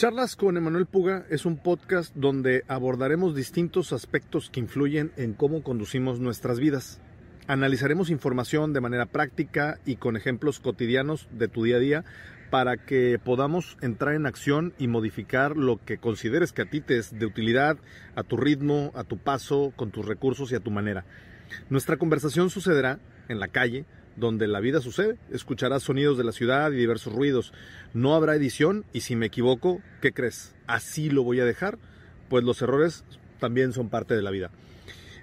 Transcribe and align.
Charlas 0.00 0.34
con 0.34 0.56
Emanuel 0.56 0.86
Puga 0.86 1.26
es 1.28 1.44
un 1.44 1.58
podcast 1.58 2.16
donde 2.16 2.64
abordaremos 2.68 3.34
distintos 3.34 3.92
aspectos 3.92 4.48
que 4.48 4.60
influyen 4.60 5.12
en 5.18 5.34
cómo 5.34 5.62
conducimos 5.62 6.20
nuestras 6.20 6.58
vidas. 6.58 7.02
Analizaremos 7.48 8.08
información 8.08 8.72
de 8.72 8.80
manera 8.80 9.04
práctica 9.04 9.78
y 9.84 9.96
con 9.96 10.16
ejemplos 10.16 10.58
cotidianos 10.58 11.28
de 11.32 11.48
tu 11.48 11.64
día 11.64 11.76
a 11.76 11.80
día 11.80 12.04
para 12.48 12.78
que 12.78 13.20
podamos 13.22 13.76
entrar 13.82 14.14
en 14.14 14.24
acción 14.24 14.72
y 14.78 14.88
modificar 14.88 15.58
lo 15.58 15.76
que 15.76 15.98
consideres 15.98 16.54
que 16.54 16.62
a 16.62 16.70
ti 16.70 16.80
te 16.80 16.96
es 16.96 17.18
de 17.18 17.26
utilidad, 17.26 17.76
a 18.16 18.22
tu 18.22 18.38
ritmo, 18.38 18.92
a 18.94 19.04
tu 19.04 19.18
paso, 19.18 19.74
con 19.76 19.90
tus 19.90 20.06
recursos 20.06 20.50
y 20.50 20.54
a 20.54 20.60
tu 20.60 20.70
manera. 20.70 21.04
Nuestra 21.68 21.98
conversación 21.98 22.48
sucederá 22.48 23.00
en 23.28 23.38
la 23.38 23.48
calle, 23.48 23.84
donde 24.20 24.46
la 24.46 24.60
vida 24.60 24.80
sucede. 24.80 25.16
Escucharás 25.32 25.82
sonidos 25.82 26.16
de 26.16 26.24
la 26.24 26.32
ciudad 26.32 26.70
y 26.70 26.76
diversos 26.76 27.12
ruidos. 27.12 27.52
No 27.94 28.14
habrá 28.14 28.36
edición 28.36 28.84
y 28.92 29.00
si 29.00 29.16
me 29.16 29.26
equivoco, 29.26 29.80
¿qué 30.00 30.12
crees? 30.12 30.54
¿Así 30.66 31.10
lo 31.10 31.24
voy 31.24 31.40
a 31.40 31.44
dejar? 31.44 31.78
Pues 32.28 32.44
los 32.44 32.62
errores 32.62 33.04
también 33.40 33.72
son 33.72 33.88
parte 33.88 34.14
de 34.14 34.22
la 34.22 34.30
vida. 34.30 34.50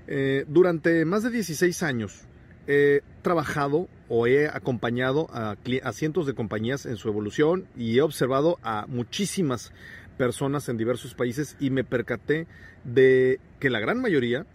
Eh, 0.08 0.46
durante 0.48 1.06
más 1.06 1.23
de 1.23 1.30
16 1.30 1.84
años 1.84 2.22
he 2.66 3.02
trabajado 3.22 3.88
o 4.10 4.28
he 4.28 4.48
acompañado 4.48 5.28
a, 5.32 5.56
a 5.84 5.94
cientos 5.94 6.26
de 6.26 6.34
compañías 6.34 6.86
en 6.86 6.98
su 6.98 7.08
evolución 7.08 7.68
y 7.78 7.98
he 7.98 8.02
observado 8.02 8.58
a 8.62 8.86
muchísimas 8.88 9.72
personas 10.18 10.68
en 10.68 10.78
diversos 10.78 11.14
países 11.14 11.56
y 11.59 11.70
me 11.70 11.84
percaté 11.84 12.48
de 12.84 13.40
que 13.59 13.70
la 13.70 13.80
gran 13.80 14.02
mayoría 14.02 14.45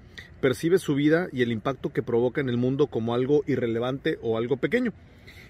percibe 0.41 0.79
su 0.79 0.95
vida 0.95 1.29
y 1.33 1.43
el 1.43 1.53
impacto 1.53 1.93
que 1.93 2.03
provoca 2.03 2.41
en 2.41 2.49
el 2.49 2.57
mundo 2.57 2.89
como 2.89 3.15
algo 3.15 3.43
irrelevante 3.47 4.19
o 4.23 4.37
algo 4.37 4.57
pequeño. 4.57 4.93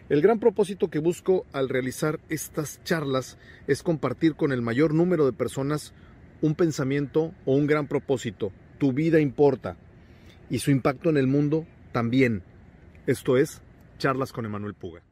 El 0.08 0.20
gran 0.20 0.38
propósito 0.38 0.90
que 0.90 0.98
busco 0.98 1.46
al 1.52 1.68
realizar 1.68 2.20
estas 2.28 2.82
charlas 2.84 3.38
es 3.66 3.82
compartir 3.82 4.34
con 4.34 4.52
el 4.52 4.60
mayor 4.60 4.92
número 4.92 5.24
de 5.24 5.32
personas 5.32 5.94
un 6.42 6.54
pensamiento 6.54 7.32
o 7.46 7.54
un 7.54 7.66
gran 7.66 7.86
propósito. 7.86 8.52
Tu 8.78 8.92
vida 8.92 9.20
importa 9.20 9.76
y 10.50 10.58
su 10.58 10.70
impacto 10.70 11.08
en 11.08 11.16
el 11.16 11.26
mundo 11.26 11.66
también. 11.92 12.42
Esto 13.06 13.36
es 13.36 13.62
Charlas 13.98 14.32
con 14.32 14.44
Emanuel 14.44 14.74
Puga. 14.74 15.02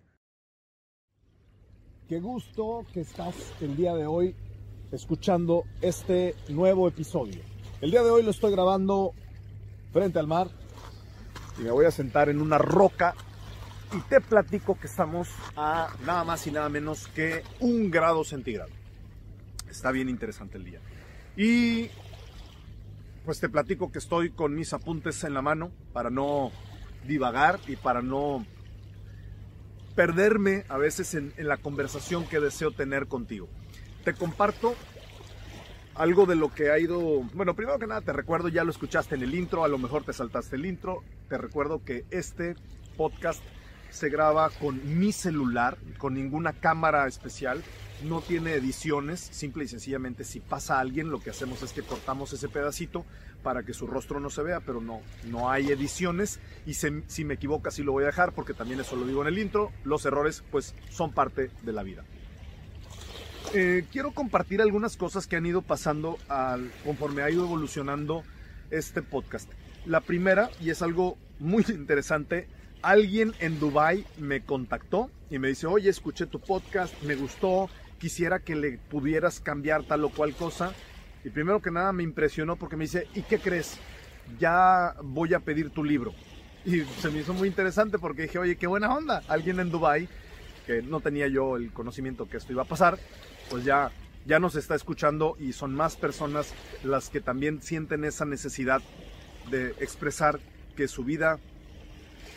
Qué 2.08 2.18
gusto 2.18 2.84
que 2.92 3.00
estás 3.00 3.34
el 3.60 3.76
día 3.76 3.94
de 3.94 4.04
hoy 4.04 4.34
escuchando 4.92 5.64
este 5.80 6.34
nuevo 6.48 6.88
episodio. 6.88 7.40
El 7.80 7.92
día 7.92 8.02
de 8.02 8.10
hoy 8.10 8.22
lo 8.24 8.32
estoy 8.32 8.50
grabando 8.50 9.14
frente 9.92 10.18
al 10.18 10.26
mar 10.26 10.48
y 11.58 11.62
me 11.62 11.70
voy 11.70 11.86
a 11.86 11.90
sentar 11.90 12.28
en 12.28 12.40
una 12.40 12.58
roca 12.58 13.14
y 13.92 14.00
te 14.02 14.20
platico 14.20 14.78
que 14.78 14.86
estamos 14.86 15.28
a 15.56 15.88
nada 16.04 16.24
más 16.24 16.46
y 16.46 16.52
nada 16.52 16.68
menos 16.68 17.08
que 17.08 17.42
un 17.58 17.90
grado 17.90 18.24
centígrado. 18.24 18.70
Está 19.68 19.90
bien 19.90 20.08
interesante 20.08 20.58
el 20.58 20.64
día. 20.64 20.80
Y 21.36 21.90
pues 23.24 23.40
te 23.40 23.48
platico 23.48 23.90
que 23.90 23.98
estoy 23.98 24.30
con 24.30 24.54
mis 24.54 24.72
apuntes 24.72 25.22
en 25.24 25.34
la 25.34 25.42
mano 25.42 25.70
para 25.92 26.10
no 26.10 26.50
divagar 27.06 27.58
y 27.66 27.76
para 27.76 28.02
no 28.02 28.46
perderme 29.94 30.64
a 30.68 30.78
veces 30.78 31.14
en, 31.14 31.32
en 31.36 31.48
la 31.48 31.56
conversación 31.56 32.26
que 32.26 32.40
deseo 32.40 32.70
tener 32.70 33.06
contigo. 33.06 33.48
Te 34.04 34.14
comparto 34.14 34.74
algo 36.00 36.24
de 36.24 36.34
lo 36.34 36.48
que 36.50 36.70
ha 36.70 36.78
ido, 36.78 36.98
bueno, 37.34 37.54
primero 37.54 37.78
que 37.78 37.86
nada 37.86 38.00
te 38.00 38.14
recuerdo, 38.14 38.48
ya 38.48 38.64
lo 38.64 38.70
escuchaste 38.70 39.16
en 39.16 39.22
el 39.22 39.34
intro, 39.34 39.64
a 39.64 39.68
lo 39.68 39.76
mejor 39.76 40.02
te 40.02 40.14
saltaste 40.14 40.56
el 40.56 40.64
intro, 40.64 41.04
te 41.28 41.36
recuerdo 41.36 41.84
que 41.84 42.06
este 42.10 42.54
podcast 42.96 43.42
se 43.90 44.08
graba 44.08 44.48
con 44.48 44.98
mi 44.98 45.12
celular, 45.12 45.76
con 45.98 46.14
ninguna 46.14 46.54
cámara 46.54 47.06
especial, 47.06 47.62
no 48.02 48.22
tiene 48.22 48.54
ediciones, 48.54 49.20
simple 49.20 49.64
y 49.64 49.68
sencillamente 49.68 50.24
si 50.24 50.40
pasa 50.40 50.80
alguien 50.80 51.10
lo 51.10 51.20
que 51.20 51.28
hacemos 51.28 51.62
es 51.62 51.74
que 51.74 51.82
cortamos 51.82 52.32
ese 52.32 52.48
pedacito 52.48 53.04
para 53.42 53.62
que 53.62 53.74
su 53.74 53.86
rostro 53.86 54.20
no 54.20 54.30
se 54.30 54.42
vea, 54.42 54.60
pero 54.60 54.80
no, 54.80 55.02
no 55.26 55.50
hay 55.50 55.70
ediciones 55.70 56.40
y 56.64 56.72
si 56.72 57.24
me 57.26 57.34
equivoco 57.34 57.68
así 57.68 57.82
lo 57.82 57.92
voy 57.92 58.04
a 58.04 58.06
dejar 58.06 58.32
porque 58.32 58.54
también 58.54 58.80
eso 58.80 58.96
lo 58.96 59.06
digo 59.06 59.20
en 59.20 59.28
el 59.28 59.38
intro, 59.38 59.70
los 59.84 60.06
errores 60.06 60.42
pues 60.50 60.74
son 60.88 61.12
parte 61.12 61.50
de 61.62 61.72
la 61.74 61.82
vida. 61.82 62.06
Eh, 63.52 63.84
quiero 63.90 64.12
compartir 64.12 64.60
algunas 64.60 64.96
cosas 64.96 65.26
que 65.26 65.36
han 65.36 65.44
ido 65.44 65.62
pasando 65.62 66.18
al, 66.28 66.70
conforme 66.84 67.22
ha 67.22 67.30
ido 67.30 67.44
evolucionando 67.44 68.22
este 68.70 69.02
podcast. 69.02 69.50
La 69.86 70.00
primera, 70.00 70.50
y 70.60 70.70
es 70.70 70.82
algo 70.82 71.18
muy 71.38 71.64
interesante, 71.68 72.48
alguien 72.82 73.34
en 73.40 73.58
Dubai 73.58 74.06
me 74.18 74.42
contactó 74.42 75.10
y 75.30 75.38
me 75.38 75.48
dice, 75.48 75.66
oye, 75.66 75.90
escuché 75.90 76.26
tu 76.26 76.40
podcast, 76.40 76.94
me 77.02 77.16
gustó, 77.16 77.68
quisiera 77.98 78.40
que 78.40 78.54
le 78.54 78.78
pudieras 78.78 79.40
cambiar 79.40 79.82
tal 79.84 80.04
o 80.04 80.10
cual 80.10 80.34
cosa. 80.34 80.72
Y 81.24 81.30
primero 81.30 81.60
que 81.60 81.70
nada 81.70 81.92
me 81.92 82.02
impresionó 82.02 82.56
porque 82.56 82.76
me 82.76 82.84
dice, 82.84 83.08
¿y 83.14 83.22
qué 83.22 83.38
crees? 83.38 83.78
Ya 84.38 84.94
voy 85.02 85.34
a 85.34 85.40
pedir 85.40 85.70
tu 85.70 85.84
libro. 85.84 86.14
Y 86.64 86.80
se 87.00 87.10
me 87.10 87.20
hizo 87.20 87.34
muy 87.34 87.48
interesante 87.48 87.98
porque 87.98 88.22
dije, 88.22 88.38
oye, 88.38 88.56
qué 88.56 88.66
buena 88.66 88.94
onda. 88.94 89.22
Alguien 89.28 89.60
en 89.60 89.70
Dubai 89.70 90.08
que 90.66 90.82
no 90.82 91.00
tenía 91.00 91.26
yo 91.26 91.56
el 91.56 91.72
conocimiento 91.72 92.28
que 92.28 92.36
esto 92.36 92.52
iba 92.52 92.62
a 92.62 92.66
pasar, 92.66 92.98
pues 93.50 93.64
ya, 93.64 93.90
ya 94.24 94.38
nos 94.38 94.54
está 94.54 94.74
escuchando 94.74 95.36
y 95.38 95.52
son 95.52 95.74
más 95.74 95.96
personas 95.96 96.54
las 96.84 97.10
que 97.10 97.20
también 97.20 97.60
sienten 97.60 98.04
esa 98.04 98.24
necesidad 98.24 98.80
de 99.50 99.70
expresar 99.80 100.40
que 100.76 100.88
su 100.88 101.04
vida 101.04 101.38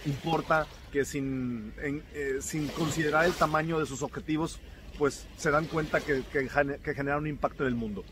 importa, 0.05 0.67
que 0.91 1.05
sin, 1.05 1.73
eh, 1.77 2.39
sin 2.41 2.67
considerar 2.67 3.25
el 3.25 3.33
tamaño 3.33 3.79
de 3.79 3.85
sus 3.85 4.01
objetivos, 4.01 4.59
pues 4.97 5.27
se 5.37 5.51
dan 5.51 5.65
cuenta 5.65 6.01
que, 6.01 6.23
que, 6.31 6.49
que 6.83 6.93
genera 6.93 7.17
un 7.17 7.27
impacto 7.27 7.63
en 7.63 7.69
el 7.69 7.75
mundo. 7.75 8.03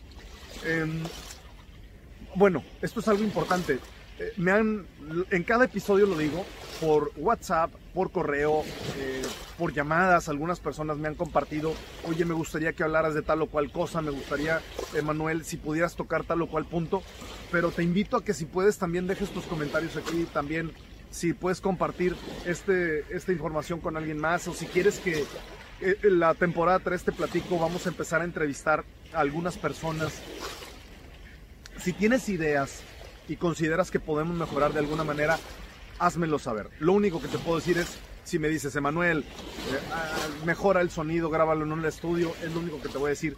Eh, 0.63 0.85
bueno, 2.35 2.63
esto 2.81 2.99
es 2.99 3.07
algo 3.07 3.23
importante. 3.23 3.79
Eh, 4.19 4.33
me 4.37 4.51
han, 4.51 4.85
en 5.31 5.43
cada 5.43 5.65
episodio 5.65 6.05
lo 6.05 6.17
digo, 6.17 6.45
por 6.81 7.11
WhatsApp, 7.15 7.71
por 7.93 8.11
correo, 8.11 8.63
eh, 8.97 9.21
por 9.57 9.71
llamadas, 9.71 10.27
algunas 10.27 10.59
personas 10.59 10.97
me 10.97 11.07
han 11.07 11.13
compartido, 11.13 11.73
oye, 12.09 12.25
me 12.25 12.33
gustaría 12.33 12.73
que 12.73 12.83
hablaras 12.83 13.13
de 13.13 13.21
tal 13.21 13.43
o 13.43 13.47
cual 13.47 13.71
cosa, 13.71 14.01
me 14.01 14.09
gustaría, 14.09 14.61
Emanuel, 14.95 15.45
si 15.45 15.57
pudieras 15.57 15.95
tocar 15.95 16.23
tal 16.23 16.41
o 16.41 16.47
cual 16.47 16.65
punto, 16.65 17.03
pero 17.51 17.69
te 17.69 17.83
invito 17.83 18.17
a 18.17 18.23
que 18.23 18.33
si 18.33 18.45
puedes 18.45 18.79
también 18.79 19.05
dejes 19.05 19.29
tus 19.29 19.45
comentarios 19.45 19.95
aquí, 19.95 20.27
también 20.33 20.71
si 21.11 21.33
puedes 21.33 21.61
compartir 21.61 22.15
este, 22.45 23.05
esta 23.15 23.31
información 23.31 23.79
con 23.79 23.95
alguien 23.95 24.17
más, 24.17 24.47
o 24.47 24.53
si 24.55 24.65
quieres 24.65 24.97
que 24.97 25.23
eh, 25.81 25.97
la 26.01 26.33
temporada 26.33 26.79
3 26.79 27.03
te 27.03 27.11
platico, 27.11 27.59
vamos 27.59 27.85
a 27.85 27.89
empezar 27.89 28.21
a 28.21 28.25
entrevistar 28.25 28.83
a 29.13 29.19
algunas 29.19 29.55
personas. 29.55 30.13
Si 31.77 31.93
tienes 31.93 32.27
ideas, 32.27 32.81
y 33.27 33.37
consideras 33.37 33.91
que 33.91 33.99
podemos 33.99 34.35
mejorar 34.35 34.73
de 34.73 34.79
alguna 34.79 35.05
manera, 35.05 35.39
házmelo 36.01 36.39
saber. 36.39 36.69
Lo 36.79 36.93
único 36.93 37.21
que 37.21 37.27
te 37.27 37.37
puedo 37.37 37.59
decir 37.59 37.77
es, 37.77 37.99
si 38.23 38.39
me 38.39 38.49
dices, 38.49 38.75
Emanuel, 38.75 39.19
eh, 39.19 39.23
ah, 39.91 40.27
mejora 40.45 40.81
el 40.81 40.89
sonido, 40.89 41.29
grábalo 41.29 41.63
en 41.63 41.71
un 41.71 41.85
estudio, 41.85 42.33
es 42.43 42.51
lo 42.51 42.59
único 42.59 42.81
que 42.81 42.89
te 42.89 42.97
voy 42.97 43.07
a 43.07 43.09
decir. 43.09 43.37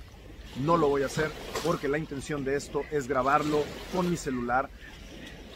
No 0.64 0.78
lo 0.78 0.88
voy 0.88 1.04
a 1.04 1.08
hacer 1.08 1.30
porque 1.64 1.88
la 1.88 1.98
intención 1.98 2.46
de 2.46 2.56
esto 2.56 2.84
es 2.92 3.08
grabarlo 3.08 3.64
con 3.94 4.10
mi 4.10 4.18
celular, 4.18 4.70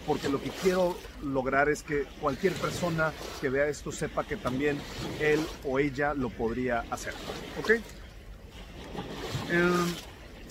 porque 0.06 0.28
lo 0.28 0.42
que 0.42 0.50
quiero 0.50 0.98
lograr 1.24 1.70
es 1.70 1.84
que 1.84 2.06
cualquier 2.20 2.54
persona 2.54 3.14
que 3.40 3.50
vea 3.50 3.68
esto 3.68 3.92
sepa 3.92 4.24
que 4.26 4.36
también 4.36 4.78
él 5.22 5.40
o 5.64 5.80
ella 5.80 6.14
lo 6.14 6.30
podría 6.30 6.84
hacer. 6.90 7.14
¿Ok? 7.60 7.72
El, 9.50 9.74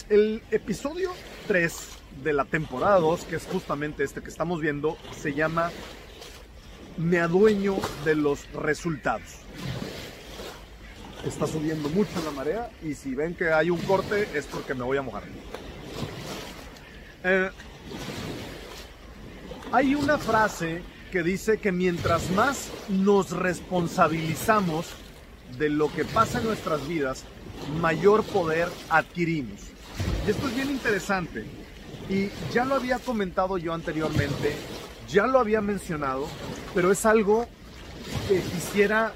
el 0.08 0.42
episodio 0.50 1.10
3 1.48 1.88
de 2.22 2.32
la 2.32 2.44
temporada 2.44 2.98
2, 2.98 3.24
que 3.24 3.36
es 3.36 3.46
justamente 3.46 4.04
este 4.04 4.22
que 4.22 4.30
estamos 4.30 4.60
viendo, 4.60 4.96
se 5.20 5.34
llama 5.34 5.70
Me 6.98 7.18
adueño 7.20 7.76
de 8.04 8.14
los 8.14 8.50
resultados. 8.52 9.40
Está 11.26 11.46
subiendo 11.46 11.88
mucho 11.90 12.12
la 12.24 12.30
marea 12.30 12.70
y 12.82 12.94
si 12.94 13.14
ven 13.14 13.34
que 13.34 13.52
hay 13.52 13.70
un 13.70 13.80
corte 13.80 14.28
es 14.34 14.46
porque 14.46 14.74
me 14.74 14.84
voy 14.84 14.96
a 14.96 15.02
mojar. 15.02 15.24
Eh, 17.24 17.50
hay 19.72 19.94
una 19.94 20.18
frase 20.18 20.82
que 21.10 21.22
dice 21.22 21.58
que 21.58 21.72
mientras 21.72 22.30
más 22.30 22.70
nos 22.88 23.30
responsabilizamos 23.30 24.86
de 25.58 25.68
lo 25.68 25.92
que 25.92 26.04
pasa 26.04 26.38
en 26.38 26.46
nuestras 26.46 26.86
vidas, 26.86 27.24
mayor 27.80 28.24
poder 28.24 28.68
adquirimos. 28.88 29.60
Y 30.26 30.30
esto 30.30 30.48
es 30.48 30.54
bien 30.54 30.70
interesante 30.70 31.44
y 32.08 32.28
ya 32.52 32.64
lo 32.64 32.76
había 32.76 32.98
comentado 32.98 33.58
yo 33.58 33.72
anteriormente, 33.72 34.54
ya 35.08 35.26
lo 35.26 35.38
había 35.38 35.60
mencionado, 35.60 36.26
pero 36.74 36.90
es 36.92 37.06
algo 37.06 37.46
que 38.28 38.40
quisiera 38.40 39.12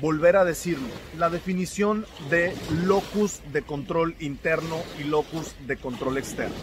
volver 0.00 0.36
a 0.36 0.44
decirlo. 0.44 0.88
La 1.18 1.30
definición 1.30 2.06
de 2.30 2.54
locus 2.84 3.40
de 3.52 3.62
control 3.62 4.16
interno 4.20 4.82
y 4.98 5.04
locus 5.04 5.54
de 5.66 5.76
control 5.76 6.18
externo. 6.18 6.56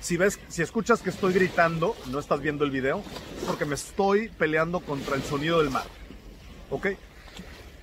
Si 0.00 0.16
ves, 0.16 0.38
si 0.48 0.62
escuchas 0.62 1.02
que 1.02 1.10
estoy 1.10 1.32
gritando, 1.32 1.96
no 2.10 2.18
estás 2.18 2.40
viendo 2.40 2.64
el 2.64 2.70
video, 2.70 3.02
porque 3.46 3.64
me 3.64 3.74
estoy 3.74 4.28
peleando 4.28 4.80
contra 4.80 5.16
el 5.16 5.22
sonido 5.22 5.60
del 5.60 5.70
mar. 5.70 5.86
¿Ok? 6.70 6.88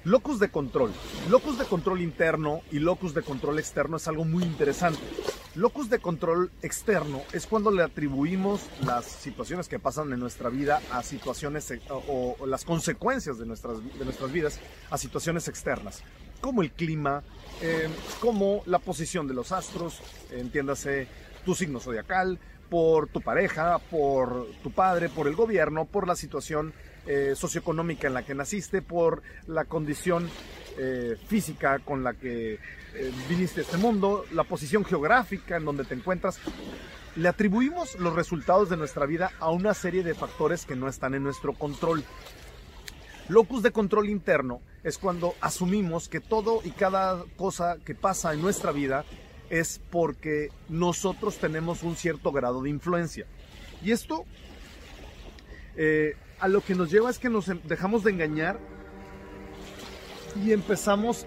Locus 0.05 0.39
de 0.39 0.49
control. 0.49 0.91
Locus 1.29 1.57
de 1.57 1.65
control 1.65 2.01
interno 2.01 2.61
y 2.71 2.79
locus 2.79 3.13
de 3.13 3.23
control 3.23 3.59
externo 3.59 3.97
es 3.97 4.07
algo 4.07 4.25
muy 4.25 4.43
interesante. 4.43 5.01
Locus 5.55 5.87
de 5.87 5.99
control 5.99 6.49
externo 6.63 7.21
es 7.31 7.45
cuando 7.45 7.69
le 7.69 7.83
atribuimos 7.83 8.61
las 8.83 9.05
situaciones 9.05 9.67
que 9.67 9.77
pasan 9.77 10.11
en 10.11 10.19
nuestra 10.19 10.49
vida 10.49 10.81
a 10.91 11.03
situaciones 11.03 11.69
eh, 11.69 11.79
o, 11.89 12.35
las 12.47 12.65
consecuencias 12.65 13.37
de 13.37 13.45
nuestras, 13.45 13.77
de 13.77 14.03
nuestras 14.03 14.31
vidas 14.31 14.59
a 14.89 14.97
situaciones 14.97 15.47
externas, 15.47 16.01
como 16.41 16.63
el 16.63 16.71
clima, 16.71 17.21
eh, 17.61 17.87
como 18.19 18.63
la 18.65 18.79
posición 18.79 19.27
de 19.27 19.35
los 19.35 19.51
astros, 19.51 20.01
entiéndase 20.31 21.07
tu 21.45 21.53
signo 21.53 21.79
zodiacal, 21.79 22.39
por 22.71 23.07
tu 23.07 23.21
pareja, 23.21 23.77
por 23.77 24.47
tu 24.63 24.71
padre, 24.71 25.07
por 25.07 25.27
el 25.27 25.35
gobierno, 25.35 25.85
por 25.85 26.07
la 26.07 26.15
situación 26.15 26.73
eh, 27.05 27.33
socioeconómica 27.35 28.07
en 28.07 28.15
la 28.15 28.23
que 28.23 28.33
naciste, 28.33 28.81
por 28.81 29.21
la 29.45 29.65
condición 29.65 30.27
eh, 30.77 31.17
física 31.27 31.79
con 31.79 32.03
la 32.03 32.13
que 32.13 32.53
eh, 32.53 33.11
viniste 33.29 33.61
a 33.61 33.63
este 33.63 33.77
mundo, 33.77 34.25
la 34.31 34.43
posición 34.43 34.85
geográfica 34.85 35.57
en 35.57 35.65
donde 35.65 35.85
te 35.85 35.95
encuentras. 35.95 36.39
Le 37.15 37.27
atribuimos 37.27 37.95
los 37.99 38.15
resultados 38.15 38.69
de 38.69 38.77
nuestra 38.77 39.05
vida 39.05 39.31
a 39.39 39.49
una 39.51 39.73
serie 39.73 40.03
de 40.03 40.15
factores 40.15 40.65
que 40.65 40.75
no 40.75 40.87
están 40.87 41.13
en 41.13 41.23
nuestro 41.23 41.53
control. 41.53 42.03
Locus 43.29 43.63
de 43.63 43.71
control 43.71 44.09
interno 44.09 44.61
es 44.83 44.97
cuando 44.97 45.35
asumimos 45.39 46.09
que 46.09 46.19
todo 46.19 46.61
y 46.63 46.71
cada 46.71 47.23
cosa 47.37 47.77
que 47.85 47.95
pasa 47.95 48.33
en 48.33 48.41
nuestra 48.41 48.71
vida 48.71 49.05
es 49.49 49.79
porque 49.91 50.49
nosotros 50.69 51.37
tenemos 51.37 51.83
un 51.83 51.95
cierto 51.95 52.31
grado 52.31 52.61
de 52.63 52.69
influencia. 52.69 53.25
Y 53.83 53.91
esto 53.91 54.25
eh, 55.75 56.15
a 56.39 56.47
lo 56.47 56.61
que 56.61 56.75
nos 56.75 56.91
lleva 56.91 57.09
es 57.09 57.19
que 57.19 57.29
nos 57.29 57.47
em, 57.47 57.59
dejamos 57.63 58.03
de 58.03 58.11
engañar 58.11 58.59
y 60.41 60.51
empezamos... 60.51 61.25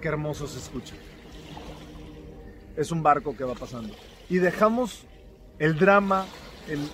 Qué 0.00 0.08
hermoso 0.08 0.46
se 0.46 0.58
escucha. 0.58 0.94
Es 2.76 2.90
un 2.90 3.02
barco 3.02 3.36
que 3.36 3.44
va 3.44 3.54
pasando. 3.54 3.94
Y 4.28 4.38
dejamos 4.38 5.04
el 5.58 5.78
drama 5.78 6.26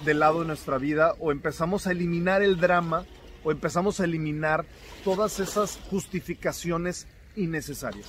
del 0.05 0.19
lado 0.19 0.41
de 0.41 0.47
nuestra 0.47 0.79
vida 0.79 1.15
o 1.19 1.33
empezamos 1.33 1.87
a 1.87 1.93
eliminar 1.93 2.43
el 2.43 2.59
drama 2.59 3.06
o 3.45 3.50
empezamos 3.50 4.00
a 4.00 4.05
eliminar 4.05 4.67
todas 5.05 5.41
esas 5.41 5.79
justificaciones 5.91 7.06
innecesarias. 7.37 8.06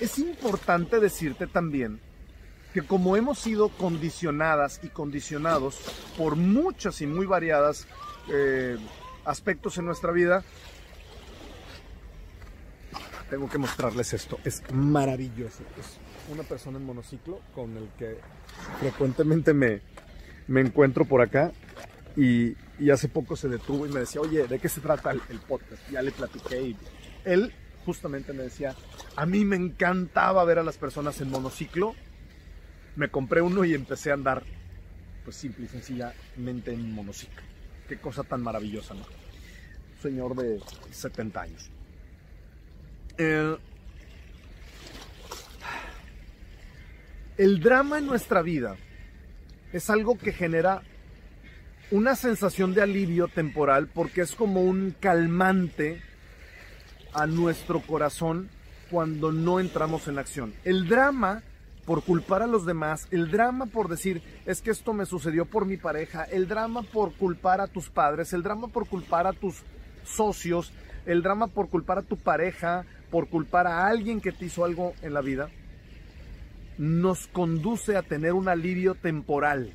Es 0.00 0.18
importante 0.18 1.00
decirte 1.00 1.46
también 1.46 2.00
que 2.74 2.82
como 2.82 3.16
hemos 3.16 3.38
sido 3.38 3.70
condicionadas 3.70 4.80
y 4.82 4.88
condicionados 4.88 5.78
por 6.18 6.36
muchas 6.36 7.00
y 7.00 7.06
muy 7.06 7.24
variadas 7.24 7.86
eh, 8.28 8.76
aspectos 9.24 9.78
en 9.78 9.86
nuestra 9.86 10.12
vida, 10.12 10.44
tengo 13.30 13.48
que 13.48 13.58
mostrarles 13.58 14.12
esto. 14.12 14.38
Es 14.44 14.62
maravilloso. 14.72 15.62
Es 15.78 15.98
una 16.32 16.42
persona 16.42 16.78
en 16.78 16.84
monociclo 16.84 17.40
con 17.54 17.76
el 17.76 17.88
que 17.98 18.18
frecuentemente 18.80 19.52
me, 19.52 19.80
me 20.48 20.60
encuentro 20.60 21.04
por 21.04 21.22
acá 21.22 21.52
y, 22.16 22.56
y, 22.78 22.90
hace 22.90 23.08
poco 23.08 23.36
se 23.36 23.48
detuvo 23.48 23.86
y 23.86 23.90
me 23.90 24.00
decía, 24.00 24.20
oye, 24.20 24.46
¿de 24.46 24.58
qué 24.58 24.68
se 24.68 24.80
trata 24.80 25.10
el, 25.10 25.20
el 25.28 25.38
podcast? 25.38 25.82
Ya 25.90 26.02
le 26.02 26.12
platiqué 26.12 26.62
y 26.62 26.76
él 27.24 27.52
justamente 27.84 28.32
me 28.32 28.44
decía, 28.44 28.74
a 29.14 29.26
mí 29.26 29.44
me 29.44 29.56
encantaba 29.56 30.44
ver 30.44 30.58
a 30.58 30.62
las 30.62 30.76
personas 30.76 31.20
en 31.20 31.30
monociclo. 31.30 31.94
Me 32.96 33.08
compré 33.08 33.42
uno 33.42 33.64
y 33.64 33.74
empecé 33.74 34.10
a 34.10 34.14
andar, 34.14 34.42
pues 35.24 35.36
simple 35.36 35.66
y 35.66 35.68
sencillamente 35.68 36.72
en 36.72 36.92
monociclo. 36.92 37.45
Qué 37.88 37.98
cosa 37.98 38.24
tan 38.24 38.42
maravillosa, 38.42 38.94
¿no? 38.94 39.04
Señor 40.02 40.34
de 40.36 40.60
70 40.90 41.40
años. 41.40 41.70
el 47.38 47.60
drama 47.60 47.96
en 47.96 48.06
nuestra 48.06 48.42
vida 48.42 48.76
es 49.72 49.88
algo 49.88 50.18
que 50.18 50.32
genera 50.32 50.82
una 51.90 52.14
sensación 52.14 52.74
de 52.74 52.82
alivio 52.82 53.28
temporal 53.28 53.88
porque 53.88 54.20
es 54.20 54.34
como 54.34 54.62
un 54.62 54.94
calmante 55.00 56.02
a 57.14 57.26
nuestro 57.26 57.80
corazón 57.80 58.50
cuando 58.90 59.32
no 59.32 59.60
entramos 59.60 60.08
en 60.08 60.18
acción. 60.18 60.54
El 60.64 60.88
drama 60.88 61.42
por 61.86 62.02
culpar 62.02 62.42
a 62.42 62.48
los 62.48 62.66
demás, 62.66 63.06
el 63.12 63.30
drama 63.30 63.66
por 63.66 63.88
decir, 63.88 64.20
es 64.44 64.60
que 64.60 64.72
esto 64.72 64.92
me 64.92 65.06
sucedió 65.06 65.46
por 65.46 65.66
mi 65.66 65.76
pareja, 65.76 66.24
el 66.24 66.48
drama 66.48 66.82
por 66.82 67.12
culpar 67.12 67.60
a 67.60 67.68
tus 67.68 67.88
padres, 67.88 68.32
el 68.32 68.42
drama 68.42 68.66
por 68.68 68.88
culpar 68.88 69.26
a 69.26 69.32
tus 69.32 69.62
socios, 70.04 70.72
el 71.06 71.22
drama 71.22 71.46
por 71.46 71.68
culpar 71.68 71.98
a 71.98 72.02
tu 72.02 72.16
pareja, 72.16 72.84
por 73.10 73.28
culpar 73.28 73.68
a 73.68 73.86
alguien 73.86 74.20
que 74.20 74.32
te 74.32 74.46
hizo 74.46 74.64
algo 74.64 74.94
en 75.00 75.14
la 75.14 75.20
vida, 75.20 75.48
nos 76.76 77.28
conduce 77.28 77.96
a 77.96 78.02
tener 78.02 78.32
un 78.32 78.48
alivio 78.48 78.96
temporal, 78.96 79.72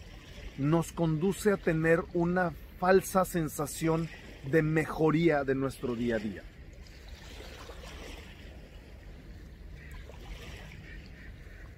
nos 0.58 0.92
conduce 0.92 1.54
a 1.54 1.58
tener 1.58 2.04
una 2.14 2.52
falsa 2.78 3.24
sensación 3.24 4.10
de 4.52 4.62
mejoría 4.62 5.46
de 5.46 5.56
nuestro 5.56 5.96
día 5.96 6.18
a 6.18 6.20
día. 6.20 6.44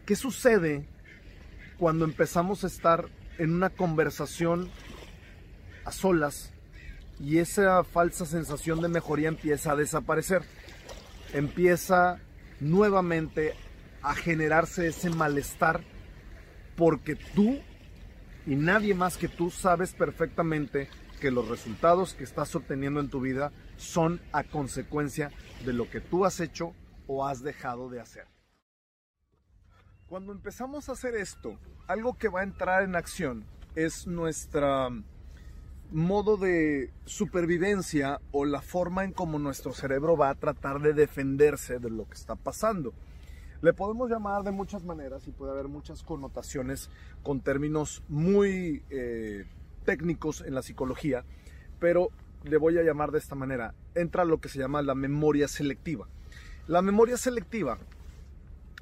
¿Qué 0.05 0.17
sucede 0.17 0.85
cuando 1.77 2.03
empezamos 2.03 2.65
a 2.65 2.67
estar 2.67 3.07
en 3.38 3.53
una 3.53 3.69
conversación 3.69 4.69
a 5.85 5.94
solas 5.94 6.51
y 7.21 7.38
esa 7.38 7.85
falsa 7.85 8.25
sensación 8.25 8.81
de 8.81 8.89
mejoría 8.89 9.29
empieza 9.29 9.71
a 9.71 9.75
desaparecer? 9.77 10.44
Empieza 11.31 12.19
nuevamente 12.59 13.53
a 14.01 14.13
generarse 14.13 14.88
ese 14.88 15.09
malestar 15.09 15.81
porque 16.75 17.15
tú 17.15 17.59
y 18.45 18.55
nadie 18.55 18.94
más 18.95 19.15
que 19.15 19.29
tú 19.29 19.51
sabes 19.51 19.94
perfectamente 19.94 20.89
que 21.21 21.31
los 21.31 21.47
resultados 21.47 22.13
que 22.13 22.25
estás 22.25 22.53
obteniendo 22.55 23.00
en 23.00 23.09
tu 23.09 23.21
vida 23.21 23.53
son 23.77 24.19
a 24.33 24.44
consecuencia 24.44 25.31
de 25.63 25.71
lo 25.71 25.89
que 25.89 26.01
tú 26.01 26.25
has 26.25 26.41
hecho 26.41 26.73
o 27.07 27.25
has 27.25 27.41
dejado 27.41 27.89
de 27.89 28.01
hacer. 28.01 28.32
Cuando 30.13 30.31
empezamos 30.31 30.89
a 30.89 30.92
hacer 30.92 31.15
esto, 31.15 31.57
algo 31.88 32.13
que 32.19 32.30
va 32.30 32.42
a 32.42 32.44
entrar 32.44 32.83
en 32.83 32.95
acción 32.95 33.45
es 33.74 34.06
nuestra 34.06 34.89
modo 35.92 36.38
de 36.38 36.92
supervivencia 37.06 38.21
o 38.31 38.45
la 38.45 38.62
forma 38.62 39.06
en 39.06 39.12
cómo 39.12 39.39
nuestro 39.39 39.74
cerebro 39.74 40.15
va 40.15 40.30
a 40.30 40.36
tratar 40.36 40.81
de 40.81 40.94
defenderse 40.94 41.80
de 41.80 41.89
lo 41.89 42.07
que 42.07 42.13
está 42.13 42.36
pasando. 42.36 42.94
Le 43.63 43.74
podemos 43.74 44.08
llamar 44.08 44.43
de 44.43 44.51
muchas 44.51 44.84
maneras 44.84 45.27
y 45.27 45.32
puede 45.32 45.51
haber 45.51 45.67
muchas 45.67 46.03
connotaciones 46.03 46.91
con 47.24 47.41
términos 47.41 48.03
muy 48.08 48.84
eh, 48.91 49.48
técnicos 49.84 50.41
en 50.41 50.53
la 50.53 50.62
psicología, 50.62 51.25
pero 51.79 52.10
le 52.43 52.58
voy 52.58 52.77
a 52.77 52.84
llamar 52.84 53.10
de 53.10 53.17
esta 53.17 53.34
manera. 53.34 53.74
Entra 53.96 54.25
lo 54.25 54.39
que 54.39 54.50
se 54.50 54.60
llama 54.60 54.84
la 54.84 54.93
memoria 54.93 55.48
selectiva. 55.48 56.08
La 56.67 56.84
memoria 56.84 57.17
selectiva 57.17 57.79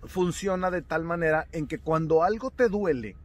funciona 0.03 0.71
de 0.71 0.81
tal 0.81 1.03
manera 1.03 1.47
en 1.51 1.67
que 1.67 1.79
cuando 1.79 2.23
algo 2.23 2.51
te 2.51 2.69
duele, 2.69 3.15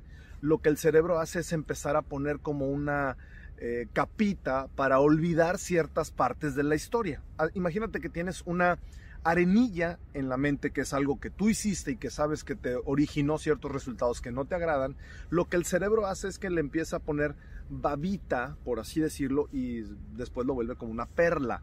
lo 0.40 0.58
que 0.58 0.68
el 0.68 0.76
cerebro 0.76 1.18
hace 1.18 1.40
es 1.40 1.52
empezar 1.52 1.96
a 1.96 2.02
poner 2.02 2.40
como 2.40 2.68
una 2.68 3.16
eh, 3.58 3.88
capita 3.92 4.68
para 4.76 5.00
olvidar 5.00 5.58
ciertas 5.58 6.10
partes 6.10 6.54
de 6.54 6.62
la 6.62 6.74
historia. 6.74 7.22
Ah, 7.38 7.48
imagínate 7.54 8.00
que 8.00 8.08
tienes 8.08 8.42
una 8.44 8.78
arenilla 9.24 9.98
en 10.14 10.28
la 10.28 10.36
mente 10.36 10.70
que 10.70 10.82
es 10.82 10.92
algo 10.92 11.18
que 11.18 11.30
tú 11.30 11.48
hiciste 11.48 11.92
y 11.92 11.96
que 11.96 12.10
sabes 12.10 12.44
que 12.44 12.54
te 12.54 12.76
originó 12.84 13.38
ciertos 13.38 13.72
resultados 13.72 14.20
que 14.20 14.30
no 14.30 14.44
te 14.44 14.54
agradan, 14.54 14.94
lo 15.30 15.46
que 15.46 15.56
el 15.56 15.64
cerebro 15.64 16.06
hace 16.06 16.28
es 16.28 16.38
que 16.38 16.50
le 16.50 16.60
empieza 16.60 16.96
a 16.96 17.00
poner 17.00 17.34
babita, 17.68 18.56
por 18.64 18.78
así 18.78 19.00
decirlo, 19.00 19.48
y 19.52 19.80
después 20.16 20.46
lo 20.46 20.54
vuelve 20.54 20.76
como 20.76 20.92
una 20.92 21.06
perla 21.06 21.62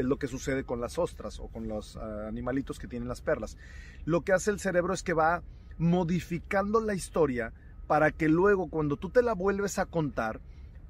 es 0.00 0.06
lo 0.06 0.18
que 0.18 0.26
sucede 0.26 0.64
con 0.64 0.80
las 0.80 0.98
ostras 0.98 1.38
o 1.40 1.48
con 1.48 1.68
los 1.68 1.96
ah, 1.96 2.26
animalitos 2.28 2.78
que 2.78 2.88
tienen 2.88 3.08
las 3.08 3.20
perlas. 3.20 3.56
Lo 4.04 4.22
que 4.22 4.32
hace 4.32 4.50
el 4.50 4.60
cerebro 4.60 4.94
es 4.94 5.02
que 5.02 5.12
va 5.12 5.42
modificando 5.78 6.80
la 6.80 6.94
historia 6.94 7.52
para 7.86 8.10
que 8.10 8.28
luego 8.28 8.68
cuando 8.68 8.96
tú 8.96 9.10
te 9.10 9.22
la 9.22 9.34
vuelves 9.34 9.78
a 9.78 9.86
contar, 9.86 10.40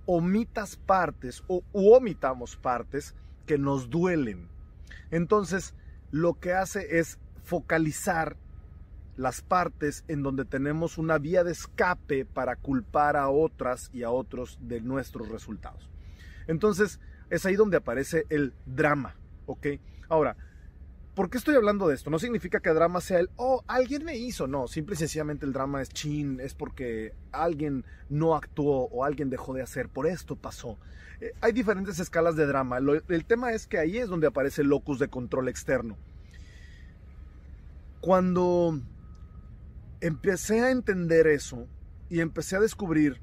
omitas 0.06 0.76
partes 0.76 1.42
o 1.46 1.62
omitamos 1.72 2.56
partes 2.56 3.14
que 3.46 3.58
nos 3.58 3.90
duelen. 3.90 4.48
Entonces, 5.10 5.74
lo 6.10 6.34
que 6.34 6.52
hace 6.52 6.98
es 6.98 7.18
focalizar 7.42 8.36
las 9.16 9.42
partes 9.42 10.04
en 10.08 10.22
donde 10.22 10.44
tenemos 10.44 10.98
una 10.98 11.18
vía 11.18 11.44
de 11.44 11.52
escape 11.52 12.24
para 12.24 12.56
culpar 12.56 13.16
a 13.16 13.28
otras 13.28 13.90
y 13.92 14.02
a 14.02 14.10
otros 14.10 14.58
de 14.60 14.80
nuestros 14.80 15.28
resultados. 15.28 15.88
Entonces, 16.46 17.00
es 17.30 17.46
ahí 17.46 17.56
donde 17.56 17.76
aparece 17.76 18.26
el 18.28 18.54
drama, 18.66 19.16
¿ok? 19.46 19.66
Ahora, 20.08 20.36
¿Por 21.14 21.30
qué 21.30 21.38
estoy 21.38 21.54
hablando 21.54 21.86
de 21.86 21.94
esto? 21.94 22.10
No 22.10 22.18
significa 22.18 22.58
que 22.58 22.70
el 22.70 22.74
drama 22.74 23.00
sea 23.00 23.20
el, 23.20 23.30
oh, 23.36 23.62
alguien 23.68 24.04
me 24.04 24.16
hizo. 24.16 24.48
No, 24.48 24.66
simple 24.66 24.96
y 24.96 24.98
sencillamente 24.98 25.46
el 25.46 25.52
drama 25.52 25.80
es 25.80 25.88
chin, 25.90 26.40
es 26.40 26.54
porque 26.54 27.14
alguien 27.30 27.84
no 28.08 28.34
actuó 28.34 28.88
o 28.90 29.04
alguien 29.04 29.30
dejó 29.30 29.54
de 29.54 29.62
hacer. 29.62 29.88
Por 29.88 30.08
esto 30.08 30.34
pasó. 30.34 30.76
Eh, 31.20 31.32
hay 31.40 31.52
diferentes 31.52 32.00
escalas 32.00 32.34
de 32.34 32.46
drama. 32.46 32.78
el 32.78 33.24
tema 33.26 33.52
es 33.52 33.68
que 33.68 33.78
ahí 33.78 33.98
es 33.98 34.08
donde 34.08 34.26
aparece 34.26 34.62
el 34.62 34.68
locus 34.68 34.98
de 34.98 35.06
control 35.06 35.48
externo. 35.48 35.96
Cuando 38.00 38.80
empecé 40.00 40.62
a 40.62 40.72
entender 40.72 41.28
eso 41.28 41.68
y 42.10 42.20
empecé 42.20 42.56
a 42.56 42.60
descubrir 42.60 43.20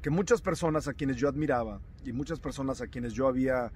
que 0.00 0.08
muchas 0.08 0.40
personas 0.40 0.88
a 0.88 0.94
quienes 0.94 1.18
yo 1.18 1.28
admiraba 1.28 1.80
y 2.04 2.12
muchas 2.12 2.40
personas 2.40 2.80
a 2.80 2.88
quienes 2.88 3.12
yo 3.12 3.28
había 3.28 3.70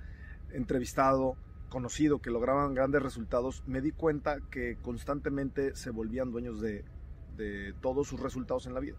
entrevistado, 0.52 1.36
conocido, 1.68 2.20
que 2.20 2.30
lograban 2.30 2.74
grandes 2.74 3.02
resultados, 3.02 3.62
me 3.66 3.80
di 3.80 3.92
cuenta 3.92 4.40
que 4.50 4.76
constantemente 4.82 5.76
se 5.76 5.90
volvían 5.90 6.30
dueños 6.30 6.60
de, 6.60 6.84
todos 7.80 8.08
sus 8.08 8.18
resultados 8.18 8.66
en 8.66 8.74
la 8.74 8.80
vida. 8.80 8.96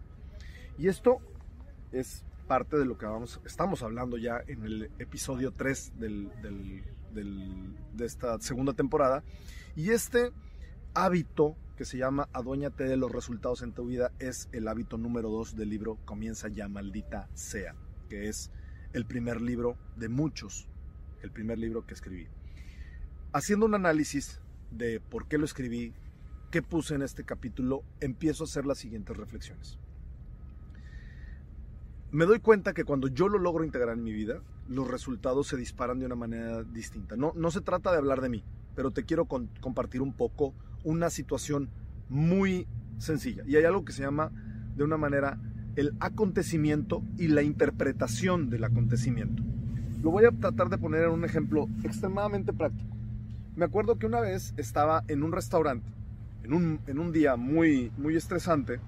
Y 0.78 0.88
esto 0.88 1.18
es 1.92 2.24
parte 2.46 2.78
de 2.78 2.86
lo 2.86 2.96
que 2.96 3.04
vamos, 3.04 3.38
estamos 3.44 3.82
hablando 3.82 4.16
ya 4.16 4.40
en 4.46 4.64
el 4.64 4.90
episodio 4.98 5.52
3 5.52 5.92
de 5.98 6.82
esta 7.98 8.40
segunda 8.40 8.72
temporada. 8.72 9.22
Y 9.76 9.90
este 9.90 10.32
hábito 10.94 11.56
que 11.76 11.84
se 11.84 11.96
llama 11.96 12.28
Aduéñate 12.32 12.84
de 12.84 12.96
los 12.96 13.10
resultados 13.10 13.62
en 13.62 13.72
tu 13.72 13.86
vida 13.86 14.12
es 14.18 14.48
el 14.52 14.68
hábito 14.68 14.98
número 14.98 15.30
2 15.30 15.56
del 15.56 15.70
libro 15.70 15.98
Comienza 16.04 16.48
ya 16.48 16.68
maldita 16.68 17.28
sea, 17.34 17.74
que 18.08 18.28
es 18.28 18.50
el 18.92 19.04
primer 19.04 19.40
libro 19.40 19.76
de 19.96 20.08
muchos, 20.08 20.68
el 21.22 21.30
primer 21.30 21.58
libro 21.58 21.86
que 21.86 21.94
escribí. 21.94 22.26
Haciendo 23.32 23.66
un 23.66 23.74
análisis 23.74 24.40
de 24.70 25.00
por 25.00 25.26
qué 25.26 25.38
lo 25.38 25.44
escribí, 25.44 25.92
qué 26.50 26.62
puse 26.62 26.94
en 26.94 27.02
este 27.02 27.24
capítulo, 27.24 27.82
empiezo 28.00 28.44
a 28.44 28.46
hacer 28.46 28.66
las 28.66 28.78
siguientes 28.78 29.16
reflexiones. 29.16 29.78
Me 32.10 32.26
doy 32.26 32.40
cuenta 32.40 32.74
que 32.74 32.84
cuando 32.84 33.06
yo 33.06 33.28
lo 33.28 33.38
logro 33.38 33.64
integrar 33.64 33.96
en 33.96 34.02
mi 34.02 34.12
vida, 34.12 34.42
los 34.68 34.88
resultados 34.88 35.46
se 35.46 35.56
disparan 35.56 36.00
de 36.00 36.06
una 36.06 36.16
manera 36.16 36.64
distinta. 36.64 37.16
No, 37.16 37.32
no 37.36 37.50
se 37.52 37.60
trata 37.60 37.92
de 37.92 37.98
hablar 37.98 38.20
de 38.20 38.28
mí, 38.28 38.44
pero 38.74 38.90
te 38.90 39.04
quiero 39.04 39.26
compartir 39.26 40.02
un 40.02 40.12
poco 40.12 40.54
una 40.82 41.10
situación 41.10 41.70
muy 42.08 42.66
sencilla. 42.98 43.44
Y 43.46 43.56
hay 43.56 43.64
algo 43.64 43.84
que 43.84 43.92
se 43.92 44.02
llama 44.02 44.32
de 44.76 44.82
una 44.82 44.96
manera 44.96 45.38
el 45.76 45.94
acontecimiento 46.00 47.02
y 47.16 47.28
la 47.28 47.42
interpretación 47.42 48.50
del 48.50 48.64
acontecimiento. 48.64 49.42
Lo 50.02 50.10
voy 50.10 50.24
a 50.24 50.30
tratar 50.30 50.68
de 50.68 50.78
poner 50.78 51.04
en 51.04 51.10
un 51.10 51.24
ejemplo 51.24 51.68
extremadamente 51.84 52.52
práctico. 52.52 52.96
Me 53.56 53.64
acuerdo 53.64 53.98
que 53.98 54.06
una 54.06 54.20
vez 54.20 54.54
estaba 54.56 55.04
en 55.08 55.22
un 55.22 55.32
restaurante, 55.32 55.90
en 56.42 56.54
un, 56.54 56.80
en 56.86 56.98
un 56.98 57.12
día 57.12 57.36
muy, 57.36 57.92
muy 57.98 58.16
estresante, 58.16 58.80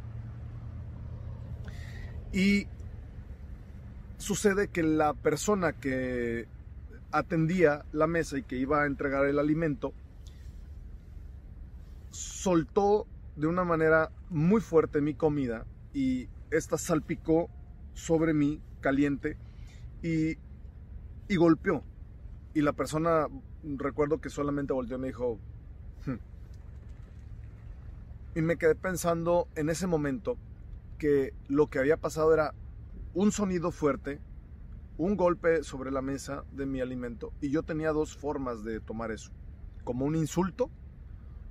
y 2.32 2.66
sucede 4.16 4.68
que 4.68 4.82
la 4.82 5.12
persona 5.12 5.72
que 5.72 6.46
atendía 7.10 7.84
la 7.92 8.06
mesa 8.06 8.38
y 8.38 8.42
que 8.42 8.56
iba 8.56 8.82
a 8.82 8.86
entregar 8.86 9.26
el 9.26 9.38
alimento, 9.38 9.92
soltó 12.10 13.06
de 13.36 13.46
una 13.46 13.64
manera 13.64 14.10
muy 14.30 14.60
fuerte 14.60 15.00
mi 15.00 15.14
comida 15.14 15.64
y 15.94 16.28
esta 16.52 16.78
salpicó 16.78 17.48
sobre 17.94 18.34
mí 18.34 18.60
caliente 18.80 19.36
y, 20.02 20.36
y 21.28 21.36
golpeó. 21.36 21.82
Y 22.54 22.60
la 22.60 22.72
persona, 22.72 23.28
recuerdo 23.62 24.20
que 24.20 24.28
solamente 24.28 24.72
volteó 24.72 24.96
y 24.96 25.00
me 25.00 25.06
dijo, 25.08 25.38
hmm". 26.06 26.18
y 28.38 28.42
me 28.42 28.56
quedé 28.56 28.74
pensando 28.74 29.48
en 29.54 29.70
ese 29.70 29.86
momento 29.86 30.36
que 30.98 31.32
lo 31.48 31.68
que 31.68 31.78
había 31.78 31.96
pasado 31.96 32.34
era 32.34 32.54
un 33.14 33.32
sonido 33.32 33.70
fuerte, 33.70 34.20
un 34.98 35.16
golpe 35.16 35.62
sobre 35.64 35.90
la 35.90 36.02
mesa 36.02 36.44
de 36.52 36.66
mi 36.66 36.80
alimento 36.80 37.32
y 37.40 37.50
yo 37.50 37.62
tenía 37.62 37.92
dos 37.92 38.16
formas 38.16 38.62
de 38.62 38.80
tomar 38.80 39.10
eso, 39.10 39.32
como 39.84 40.04
un 40.04 40.14
insulto 40.14 40.70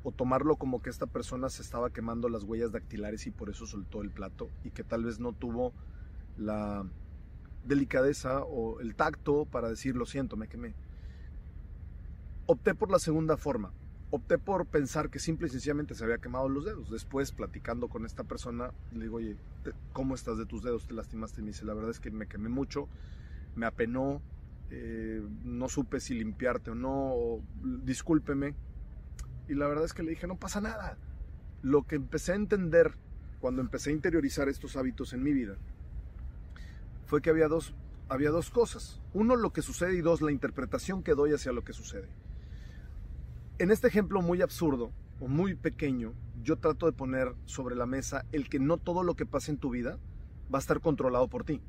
o 0.04 0.12
tomarlo 0.12 0.56
como 0.56 0.82
que 0.82 0.90
esta 0.90 1.06
persona 1.06 1.50
se 1.50 1.62
estaba 1.62 1.92
quemando 1.92 2.30
las 2.30 2.44
huellas 2.44 2.72
dactilares 2.72 3.28
y 3.28 3.32
por 3.32 3.50
eso 3.50 3.66
soltó 3.66 4.02
el 4.02 4.10
plato 4.10 4.50
y 4.64 4.72
que 4.72 4.84
tal 4.84 5.04
vez 5.04 5.20
no 5.20 5.34
tuvo 5.34 5.74
la 6.38 6.86
delicadeza 7.66 8.44
o 8.44 8.80
el 8.80 8.96
tacto 8.96 9.46
para 9.46 9.70
decir 9.70 9.96
lo 9.96 10.06
siento, 10.06 10.38
me 10.38 10.48
quemé. 10.48 10.74
Opté 12.48 12.74
por 12.74 12.90
la 12.90 13.00
segunda 13.00 13.38
forma. 13.38 13.72
Opté 14.10 14.38
por 14.38 14.66
pensar 14.66 15.10
que 15.10 15.20
simple 15.20 15.48
y 15.48 15.52
sencillamente 15.52 15.96
se 15.96 16.04
había 16.04 16.18
quemado 16.18 16.50
los 16.50 16.66
dedos. 16.66 16.90
Después, 16.92 17.32
platicando 17.32 17.88
con 17.88 18.06
esta 18.06 18.26
persona, 18.26 18.72
le 18.92 19.04
digo, 19.04 19.18
oye, 19.18 19.38
¿cómo 19.94 20.16
estás 20.16 20.38
de 20.38 20.46
tus 20.46 20.64
dedos? 20.64 20.86
¿Te 20.86 20.94
lastimaste? 20.94 21.40
Y 21.40 21.44
me 21.44 21.52
dice, 21.52 21.64
la 21.64 21.74
verdad 21.74 21.92
es 21.92 22.02
que 22.02 22.12
me 22.12 22.28
quemé 22.28 22.50
mucho, 22.50 22.90
me 23.56 23.66
apenó, 23.66 24.22
eh, 24.70 25.22
no 25.46 25.70
supe 25.70 26.02
si 26.02 26.14
limpiarte 26.14 26.72
o 26.72 26.76
no, 26.76 27.40
discúlpeme, 27.84 28.54
y 29.52 29.54
la 29.54 29.68
verdad 29.68 29.84
es 29.84 29.94
que 29.94 30.02
le 30.02 30.12
dije, 30.12 30.28
no 30.28 30.38
pasa 30.38 30.62
nada. 30.62 30.98
Lo 31.62 31.84
que 31.84 31.96
empecé 31.98 32.32
a 32.32 32.36
entender 32.36 32.94
cuando 33.42 33.62
empecé 33.62 33.90
a 33.90 33.94
interiorizar 33.94 34.48
estos 34.48 34.78
hábitos 34.78 35.12
en 35.12 35.24
mi 35.24 35.34
vida 35.34 35.58
fue 37.06 37.22
que 37.22 37.32
había 37.32 37.50
dos, 37.50 37.74
había 38.08 38.30
dos 38.30 38.50
cosas. 38.50 39.02
Uno, 39.14 39.36
lo 39.36 39.52
que 39.52 39.62
sucede 39.62 39.96
y 39.96 40.00
dos, 40.00 40.22
la 40.22 40.32
interpretación 40.32 41.04
que 41.04 41.16
doy 41.16 41.34
hacia 41.34 41.52
lo 41.52 41.66
que 41.66 41.74
sucede. 41.74 42.08
En 43.60 43.72
este 43.72 43.90
ejemplo 43.90 44.22
muy 44.22 44.42
absurdo 44.42 44.94
o 45.20 45.28
muy 45.28 45.54
pequeño, 45.56 46.14
yo 46.42 46.58
trato 46.58 46.86
de 46.86 46.94
poner 46.94 47.36
sobre 47.44 47.76
la 47.76 47.86
mesa 47.86 48.24
el 48.32 48.48
que 48.48 48.60
no 48.60 48.78
todo 48.78 49.04
lo 49.04 49.16
que 49.16 49.26
pasa 49.26 49.52
en 49.52 49.58
tu 49.58 49.70
vida 49.70 50.00
va 50.52 50.60
a 50.60 50.62
estar 50.62 50.80
controlado 50.80 51.28
por 51.28 51.44
ti. 51.44 51.62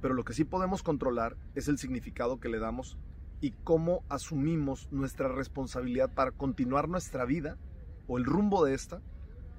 Pero 0.00 0.14
lo 0.14 0.22
que 0.22 0.34
sí 0.34 0.44
podemos 0.44 0.84
controlar 0.84 1.36
es 1.56 1.66
el 1.66 1.78
significado 1.78 2.38
que 2.38 2.48
le 2.48 2.60
damos 2.60 2.96
y 3.42 3.50
cómo 3.64 4.04
asumimos 4.08 4.90
nuestra 4.92 5.26
responsabilidad 5.28 6.14
para 6.14 6.30
continuar 6.30 6.88
nuestra 6.88 7.24
vida 7.24 7.58
o 8.06 8.16
el 8.16 8.24
rumbo 8.24 8.64
de 8.64 8.72
esta 8.72 9.02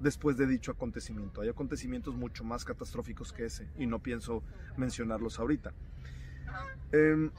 después 0.00 0.38
de 0.38 0.46
dicho 0.46 0.72
acontecimiento. 0.72 1.42
Hay 1.42 1.50
acontecimientos 1.50 2.14
mucho 2.14 2.44
más 2.44 2.64
catastróficos 2.64 3.32
que 3.32 3.44
ese 3.44 3.68
y 3.78 3.86
no 3.86 4.02
pienso 4.02 4.42
mencionarlos 4.78 5.38
ahorita. 5.38 5.74
Em, 6.92 7.30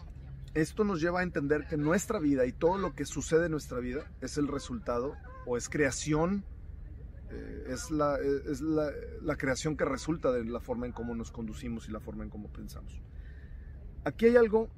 esto 0.53 0.83
nos 0.83 1.01
lleva 1.01 1.21
a 1.21 1.23
entender 1.23 1.65
que 1.67 1.77
nuestra 1.77 2.19
vida 2.19 2.45
y 2.45 2.53
todo 2.53 2.77
lo 2.77 2.93
que 2.93 3.05
sucede 3.05 3.45
en 3.45 3.51
nuestra 3.51 3.79
vida 3.79 4.11
es 4.21 4.37
el 4.37 4.47
resultado 4.47 5.15
o 5.47 5.57
es 5.57 5.67
creación, 5.67 6.45
eh, 7.31 7.63
es, 7.69 7.89
la, 7.89 8.19
es 8.19 8.61
la, 8.61 8.91
la 9.23 9.35
creación 9.35 9.75
que 9.75 9.83
resulta 9.83 10.31
de 10.31 10.45
la 10.45 10.59
forma 10.59 10.85
en 10.85 10.91
cómo 10.91 11.15
nos 11.15 11.31
conducimos 11.31 11.89
y 11.89 11.91
la 11.91 11.99
forma 11.99 12.23
en 12.23 12.29
cómo 12.29 12.49
pensamos. 12.49 13.01
Aquí 14.03 14.27
hay 14.27 14.37
algo 14.37 14.69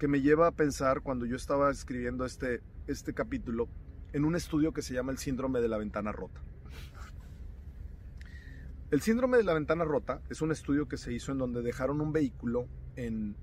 que 0.00 0.08
me 0.08 0.22
lleva 0.22 0.46
a 0.46 0.52
pensar 0.52 1.02
cuando 1.02 1.26
yo 1.26 1.36
estaba 1.36 1.70
escribiendo 1.70 2.24
este, 2.24 2.62
este 2.86 3.12
capítulo 3.12 3.68
en 4.14 4.24
un 4.24 4.34
estudio 4.34 4.72
que 4.72 4.80
se 4.80 4.94
llama 4.94 5.12
el 5.12 5.18
síndrome 5.18 5.60
de 5.60 5.68
la 5.68 5.76
ventana 5.76 6.10
rota. 6.10 6.40
El 8.90 9.02
síndrome 9.02 9.36
de 9.36 9.44
la 9.44 9.52
ventana 9.52 9.84
rota 9.84 10.22
es 10.30 10.40
un 10.40 10.52
estudio 10.52 10.88
que 10.88 10.96
se 10.96 11.12
hizo 11.12 11.32
en 11.32 11.38
donde 11.38 11.60
dejaron 11.60 12.00
un 12.00 12.14
vehículo 12.14 12.66
en, 12.96 13.36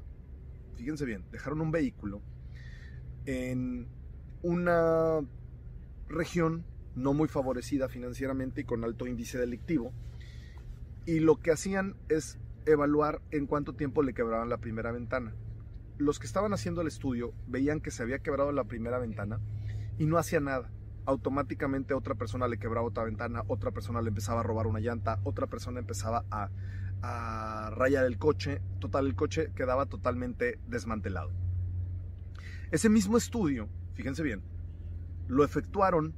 fíjense 0.75 1.05
bien, 1.05 1.25
dejaron 1.31 1.61
un 1.61 1.69
vehículo 1.69 2.23
en 3.27 3.87
una 4.41 5.19
región 6.09 6.65
no 6.95 7.13
muy 7.13 7.27
favorecida 7.27 7.87
financieramente 7.87 8.61
y 8.61 8.63
con 8.63 8.83
alto 8.83 9.05
índice 9.05 9.37
delictivo. 9.37 9.93
Y 11.05 11.19
lo 11.19 11.35
que 11.35 11.51
hacían 11.51 11.97
es 12.09 12.39
evaluar 12.65 13.21
en 13.29 13.45
cuánto 13.45 13.75
tiempo 13.75 14.01
le 14.01 14.15
quebraban 14.15 14.49
la 14.49 14.57
primera 14.57 14.91
ventana 14.91 15.35
los 15.97 16.19
que 16.19 16.27
estaban 16.27 16.53
haciendo 16.53 16.81
el 16.81 16.87
estudio 16.87 17.33
veían 17.47 17.81
que 17.81 17.91
se 17.91 18.03
había 18.03 18.19
quebrado 18.19 18.51
la 18.51 18.65
primera 18.65 18.99
ventana 18.99 19.39
y 19.97 20.05
no 20.05 20.17
hacía 20.17 20.39
nada. 20.39 20.69
Automáticamente 21.05 21.93
otra 21.93 22.15
persona 22.15 22.47
le 22.47 22.57
quebraba 22.57 22.87
otra 22.87 23.03
ventana, 23.05 23.43
otra 23.47 23.71
persona 23.71 24.01
le 24.01 24.09
empezaba 24.09 24.41
a 24.41 24.43
robar 24.43 24.67
una 24.67 24.79
llanta, 24.79 25.19
otra 25.23 25.47
persona 25.47 25.79
empezaba 25.79 26.25
a, 26.29 26.49
a 27.01 27.69
rayar 27.71 28.05
el 28.05 28.17
coche. 28.17 28.61
Total, 28.79 29.07
el 29.07 29.15
coche 29.15 29.51
quedaba 29.55 29.85
totalmente 29.85 30.59
desmantelado. 30.67 31.31
Ese 32.71 32.89
mismo 32.89 33.17
estudio, 33.17 33.69
fíjense 33.93 34.23
bien, 34.23 34.43
lo 35.27 35.43
efectuaron 35.43 36.13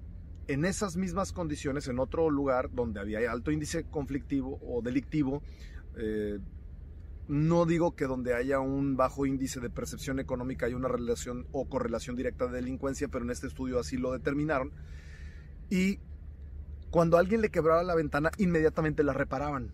en 0.47 0.65
esas 0.65 0.97
mismas 0.97 1.31
condiciones 1.31 1.87
en 1.87 1.99
otro 1.99 2.31
lugar 2.31 2.71
donde 2.73 2.99
había 2.99 3.31
alto 3.31 3.51
índice 3.51 3.83
conflictivo 3.83 4.59
o 4.63 4.81
delictivo, 4.81 5.43
eh, 5.95 6.39
no 7.29 7.67
digo 7.67 7.95
que 7.95 8.05
donde 8.05 8.33
haya 8.33 8.59
un 8.59 8.97
bajo 8.97 9.27
índice 9.27 9.59
de 9.59 9.69
percepción 9.69 10.19
económica 10.19 10.65
hay 10.65 10.73
una 10.73 10.87
relación 10.87 11.45
o 11.51 11.69
correlación 11.69 12.15
directa 12.15 12.47
de 12.47 12.53
delincuencia, 12.53 13.07
pero 13.07 13.23
en 13.23 13.29
este 13.29 13.45
estudio 13.45 13.79
así 13.79 13.97
lo 13.97 14.11
determinaron. 14.11 14.71
Y 15.69 15.99
cuando 16.89 17.19
alguien 17.19 17.41
le 17.41 17.51
quebraba 17.51 17.83
la 17.83 17.93
ventana, 17.93 18.31
inmediatamente 18.39 19.03
la 19.03 19.13
reparaban. 19.13 19.71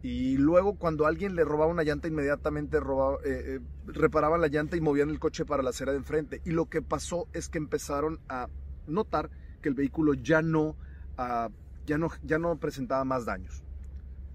Y 0.00 0.36
luego 0.36 0.78
cuando 0.78 1.06
alguien 1.06 1.34
le 1.34 1.44
robaba 1.44 1.72
una 1.72 1.82
llanta, 1.82 2.06
inmediatamente 2.06 2.76
eh, 2.76 2.80
eh, 3.24 3.60
reparaban 3.86 4.40
la 4.40 4.46
llanta 4.46 4.76
y 4.76 4.80
movían 4.80 5.10
el 5.10 5.18
coche 5.18 5.44
para 5.44 5.64
la 5.64 5.70
acera 5.70 5.90
de 5.90 5.98
enfrente. 5.98 6.40
Y 6.44 6.52
lo 6.52 6.66
que 6.66 6.82
pasó 6.82 7.26
es 7.32 7.48
que 7.48 7.58
empezaron 7.58 8.20
a 8.28 8.46
notar 8.86 9.28
que 9.60 9.68
el 9.68 9.74
vehículo 9.74 10.14
ya 10.14 10.40
no, 10.40 10.76
ah, 11.18 11.48
ya 11.84 11.98
no, 11.98 12.10
ya 12.22 12.38
no 12.38 12.60
presentaba 12.60 13.04
más 13.04 13.24
daños. 13.24 13.65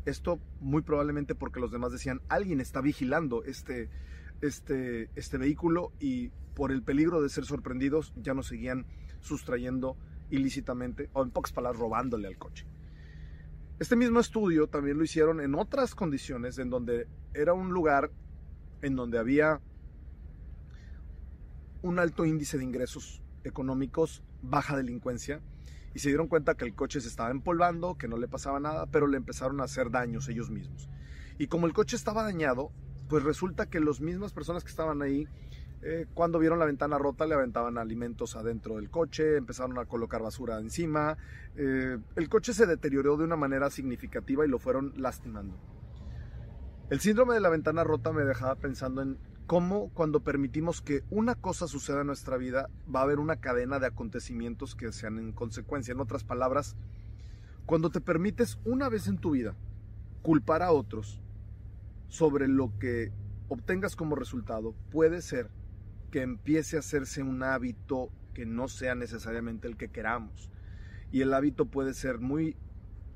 Esto 0.06 0.40
muy 0.60 0.82
probablemente 0.82 1.36
porque 1.36 1.60
los 1.60 1.72
demás 1.72 1.92
decían, 1.92 2.22
alguien 2.28 2.60
está 2.60 2.82
vigilando 2.82 3.44
este, 3.44 3.90
este, 4.42 5.10
este 5.16 5.38
vehículo 5.38 5.92
y 6.00 6.30
por 6.56 6.72
el 6.72 6.84
peligro 6.84 7.22
de 7.22 7.30
ser 7.30 7.46
sorprendidos 7.46 8.14
ya 8.16 8.34
no 8.34 8.44
seguían 8.44 8.86
sustrayendo 9.20 9.98
ilícitamente 10.30 11.10
o 11.14 11.24
en 11.24 11.32
pocas 11.32 11.52
palabras 11.52 11.80
robándole 11.80 12.28
al 12.28 12.38
coche. 12.38 12.66
Este 13.80 13.96
mismo 13.96 14.20
estudio 14.20 14.68
también 14.68 14.98
lo 14.98 15.04
hicieron 15.04 15.42
en 15.42 15.56
otras 15.56 15.96
condiciones, 15.96 16.60
en 16.60 16.70
donde 16.70 17.08
era 17.34 17.54
un 17.54 17.72
lugar 17.72 18.12
en 18.82 18.96
donde 18.96 19.18
había 19.18 19.60
un 21.82 22.00
alto 22.00 22.26
índice 22.26 22.58
de 22.58 22.64
ingresos 22.64 23.22
económicos, 23.44 24.24
baja 24.42 24.78
delincuencia, 24.78 25.42
y 25.94 26.00
se 26.00 26.10
dieron 26.10 26.28
cuenta 26.28 26.56
que 26.56 26.66
el 26.66 26.74
coche 26.74 27.02
se 27.02 27.08
estaba 27.08 27.32
empolvando, 27.32 27.98
que 27.98 28.08
no 28.08 28.18
le 28.18 28.28
pasaba 28.28 28.60
nada, 28.60 28.86
pero 28.88 29.08
le 29.08 29.18
empezaron 29.18 29.62
a 29.62 29.66
hacer 29.66 29.92
daños 29.92 30.30
ellos 30.30 30.50
mismos. 30.50 30.90
Y 31.38 31.48
como 31.48 31.68
el 31.68 31.74
coche 31.74 31.96
estaba 31.96 32.24
dañado, 32.24 32.72
pues 33.10 33.24
resulta 33.24 33.66
que 33.66 33.80
las 33.80 34.00
mismas 34.02 34.32
personas 34.32 34.64
que 34.64 34.70
estaban 34.70 35.02
ahí 35.02 35.28
eh, 35.84 36.06
cuando 36.14 36.38
vieron 36.38 36.60
la 36.60 36.66
ventana 36.66 37.00
rota 37.00 37.26
le 37.26 37.34
aventaban 37.34 37.78
alimentos 37.80 38.36
adentro 38.36 38.76
del 38.76 38.92
coche, 38.92 39.38
empezaron 39.38 39.78
a 39.80 39.86
colocar 39.86 40.22
basura 40.22 40.60
encima. 40.60 41.18
Eh, 41.56 41.98
el 42.16 42.30
coche 42.30 42.54
se 42.54 42.68
deterioró 42.68 43.18
de 43.18 43.24
una 43.24 43.36
manera 43.36 43.70
significativa 43.70 44.46
y 44.46 44.50
lo 44.50 44.60
fueron 44.60 44.94
lastimando. 44.98 45.58
El 46.92 47.00
síndrome 47.00 47.34
de 47.34 47.40
la 47.40 47.50
ventana 47.50 47.84
rota 47.84 48.12
me 48.12 48.24
dejaba 48.24 48.56
pensando 48.56 49.02
en 49.02 49.18
cómo 49.52 49.90
cuando 49.94 50.22
permitimos 50.22 50.82
que 50.82 51.04
una 51.10 51.36
cosa 51.36 51.68
suceda 51.68 52.00
en 52.00 52.08
nuestra 52.08 52.38
vida 52.38 52.70
va 52.88 53.02
a 53.02 53.04
haber 53.04 53.20
una 53.20 53.36
cadena 53.36 53.80
de 53.80 53.88
acontecimientos 53.88 54.76
que 54.76 54.94
sean 54.94 55.20
en 55.20 55.34
consecuencia. 55.34 55.92
En 55.92 56.00
otras 56.00 56.24
palabras, 56.24 56.78
cuando 57.66 57.90
te 57.90 58.00
permites 58.00 58.60
una 58.64 58.88
vez 58.88 59.08
en 59.08 59.18
tu 59.18 59.32
vida 59.32 59.58
culpar 60.22 60.62
a 60.62 60.72
otros 60.72 61.20
sobre 62.08 62.48
lo 62.48 62.72
que 62.80 63.12
obtengas 63.50 63.98
como 63.98 64.16
resultado, 64.16 64.74
puede 64.90 65.22
ser 65.22 65.50
que 66.12 66.22
empiece 66.22 66.78
a 66.78 66.80
hacerse 66.80 67.22
un 67.22 67.44
hábito 67.44 68.10
que 68.34 68.46
no 68.46 68.70
sea 68.70 68.96
necesariamente 68.96 69.68
el 69.68 69.76
que 69.76 69.90
queramos. 69.90 70.50
Y 71.12 71.24
el 71.24 71.34
hábito 71.34 71.66
puede 71.66 71.94
ser 71.94 72.20
muy 72.20 72.56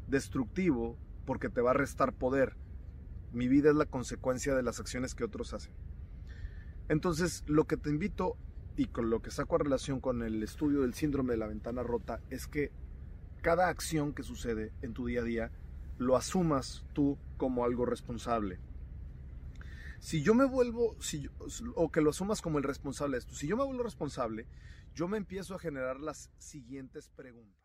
destructivo 0.10 0.98
porque 1.26 1.48
te 1.48 1.62
va 1.62 1.72
a 1.72 1.76
restar 1.76 2.12
poder. 2.12 2.58
Mi 3.32 3.48
vida 3.48 3.70
es 3.70 3.78
la 3.78 3.86
consecuencia 3.86 4.54
de 4.54 4.64
las 4.64 4.82
acciones 4.82 5.16
que 5.16 5.24
otros 5.24 5.54
hacen. 5.54 5.85
Entonces, 6.90 7.44
lo 7.48 7.66
que 7.66 7.78
te 7.78 7.90
invito 7.90 8.38
y 8.78 8.86
con 8.88 9.10
lo 9.10 9.22
que 9.22 9.32
saco 9.32 9.56
a 9.56 9.60
relación 9.60 10.00
con 10.00 10.22
el 10.22 10.44
estudio 10.44 10.82
del 10.82 10.94
síndrome 10.94 11.34
de 11.34 11.38
la 11.38 11.48
ventana 11.48 11.84
rota 11.84 12.22
es 12.30 12.48
que 12.48 12.72
cada 13.42 13.70
acción 13.70 14.14
que 14.14 14.24
sucede 14.24 14.74
en 14.82 14.94
tu 14.94 15.06
día 15.06 15.22
a 15.22 15.24
día 15.24 15.52
lo 15.98 16.18
asumas 16.18 16.84
tú 16.94 17.18
como 17.38 17.64
algo 17.64 17.86
responsable 17.86 18.60
si 20.06 20.22
yo 20.22 20.36
me 20.36 20.46
vuelvo, 20.46 20.96
si 21.02 21.28
o 21.74 21.92
que 21.92 22.00
lo 22.00 22.12
asumas 22.12 22.40
como 22.40 22.60
el 22.60 22.64
responsable 22.64 23.14
de 23.16 23.20
esto, 23.22 23.34
si 23.34 23.48
yo 23.48 23.58
me 23.58 23.64
vuelvo 23.64 23.82
responsable, 23.82 24.46
yo 24.94 25.08
me 25.08 25.18
empiezo 25.18 25.56
a 25.56 25.60
generar 25.60 26.00
las 26.00 26.30
siguientes 26.38 27.10
preguntas. 27.10 27.60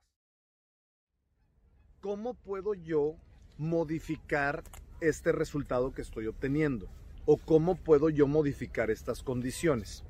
¿Cómo 2.00 2.33
puedo 2.33 2.73
yo 2.73 3.17
modificar 3.59 4.65
este 5.03 5.33
resultado 5.33 5.93
que 5.93 6.00
estoy 6.00 6.29
obteniendo? 6.29 6.89
¿O 7.27 7.37
cómo 7.37 7.77
puedo 7.77 8.11
yo 8.11 8.27
modificar 8.27 8.91
estas 8.91 9.23
condiciones? 9.23 10.05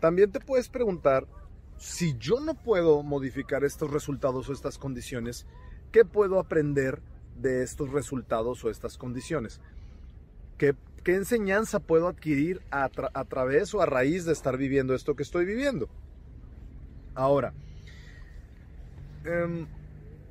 También 0.00 0.32
te 0.32 0.40
puedes 0.40 0.68
preguntar, 0.68 1.26
si 1.76 2.16
yo 2.18 2.40
no 2.40 2.54
puedo 2.54 3.02
modificar 3.02 3.64
estos 3.64 3.90
resultados 3.90 4.48
o 4.48 4.52
estas 4.52 4.78
condiciones, 4.78 5.46
¿qué 5.92 6.04
puedo 6.04 6.38
aprender 6.38 7.00
de 7.36 7.62
estos 7.62 7.90
resultados 7.90 8.64
o 8.64 8.70
estas 8.70 8.98
condiciones? 8.98 9.60
¿Qué 10.58 10.74
¿Qué 11.04 11.14
enseñanza 11.14 11.80
puedo 11.80 12.08
adquirir 12.08 12.60
a, 12.70 12.90
través 12.90 13.74
o 13.74 13.80
a 13.80 13.86
raíz 13.86 14.26
de 14.26 14.32
estar 14.32 14.58
viviendo 14.58 14.94
esto 14.94 15.16
que 15.16 15.22
estoy 15.22 15.46
viviendo? 15.46 15.88
Ahora, 17.14 17.54
em, 19.24 19.66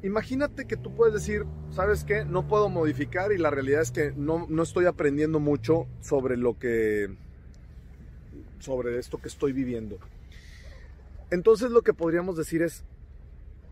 imagínate 0.04 0.66
que 0.66 0.78
tú 0.78 0.96
puedes 0.96 1.14
decir, 1.14 1.46
¿sabes 1.72 2.04
qué? 2.04 2.26
No 2.26 2.48
puedo 2.48 2.70
modificar 2.70 3.32
y 3.32 3.38
la 3.38 3.50
realidad 3.50 3.82
es 3.82 3.92
que 3.92 4.12
no, 4.16 4.46
no 4.50 4.64
estoy 4.64 4.86
aprendiendo 4.86 5.40
mucho 5.40 5.88
sobre 6.02 6.38
lo 6.38 6.58
que, 6.58 7.10
sobre 8.60 8.98
esto 8.98 9.18
que 9.20 9.28
estoy 9.28 9.54
viviendo. 9.54 9.98
Entonces 11.32 11.72
lo 11.72 11.82
que 11.82 11.94
podríamos 11.94 12.38
decir 12.38 12.62
es, 12.62 12.84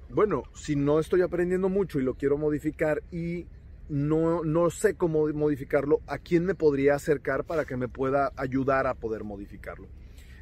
bueno, 0.10 0.44
si 0.54 0.76
no 0.76 1.00
estoy 1.00 1.22
aprendiendo 1.22 1.70
mucho 1.70 2.00
y 2.00 2.04
lo 2.04 2.16
quiero 2.16 2.38
modificar 2.38 3.02
y 3.12 3.48
no, 3.90 4.44
no 4.44 4.70
sé 4.70 4.96
cómo 4.96 5.28
modificarlo, 5.30 6.02
¿a 6.08 6.18
quién 6.18 6.46
me 6.46 6.56
podría 6.56 6.96
acercar 6.96 7.46
para 7.46 7.66
que 7.66 7.78
me 7.78 7.88
pueda 7.88 8.32
ayudar 8.36 8.86
a 8.86 8.94
poder 8.94 9.24
modificarlo? 9.24 9.88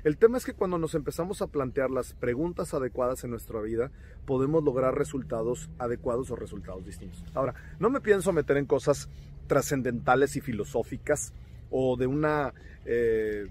El 0.05 0.17
tema 0.17 0.37
es 0.37 0.45
que 0.45 0.53
cuando 0.53 0.77
nos 0.77 0.93
empezamos 0.93 1.41
a 1.41 1.47
plantear 1.47 1.89
las 1.89 2.13
preguntas 2.13 2.75
adecuadas 2.75 3.23
en 3.23 3.31
nuestra 3.31 3.59
vida, 3.59 3.89
podemos 4.27 4.63
lograr 4.63 4.95
resultados 4.95 5.71
adecuados 5.79 6.29
o 6.29 6.35
resultados 6.35 6.85
distintos. 6.85 7.23
Ahora, 7.33 7.55
no 7.79 7.89
me 7.89 8.01
pienso 8.01 8.31
meter 8.31 8.57
en 8.57 8.67
cosas 8.67 9.09
trascendentales 9.47 10.35
y 10.35 10.41
filosóficas 10.41 11.33
o 11.71 11.97
de 11.97 12.05
una 12.05 12.53
eh, 12.85 13.47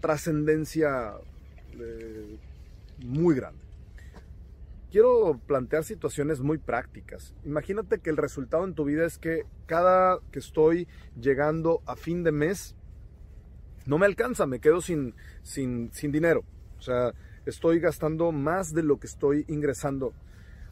trascendencia 0.00 1.12
eh, 1.78 2.38
muy 3.04 3.36
grande 3.36 3.62
quiero 4.92 5.40
plantear 5.46 5.84
situaciones 5.84 6.40
muy 6.40 6.58
prácticas. 6.58 7.34
Imagínate 7.44 7.98
que 7.98 8.10
el 8.10 8.18
resultado 8.18 8.64
en 8.64 8.74
tu 8.74 8.84
vida 8.84 9.06
es 9.06 9.16
que 9.16 9.46
cada 9.66 10.18
que 10.30 10.38
estoy 10.38 10.86
llegando 11.18 11.80
a 11.86 11.96
fin 11.96 12.22
de 12.22 12.30
mes, 12.30 12.76
no 13.86 13.98
me 13.98 14.06
alcanza, 14.06 14.46
me 14.46 14.60
quedo 14.60 14.80
sin, 14.80 15.14
sin, 15.42 15.90
sin 15.92 16.12
dinero. 16.12 16.44
O 16.78 16.82
sea, 16.82 17.12
estoy 17.46 17.80
gastando 17.80 18.32
más 18.32 18.72
de 18.72 18.82
lo 18.82 18.98
que 18.98 19.06
estoy 19.06 19.44
ingresando. 19.48 20.12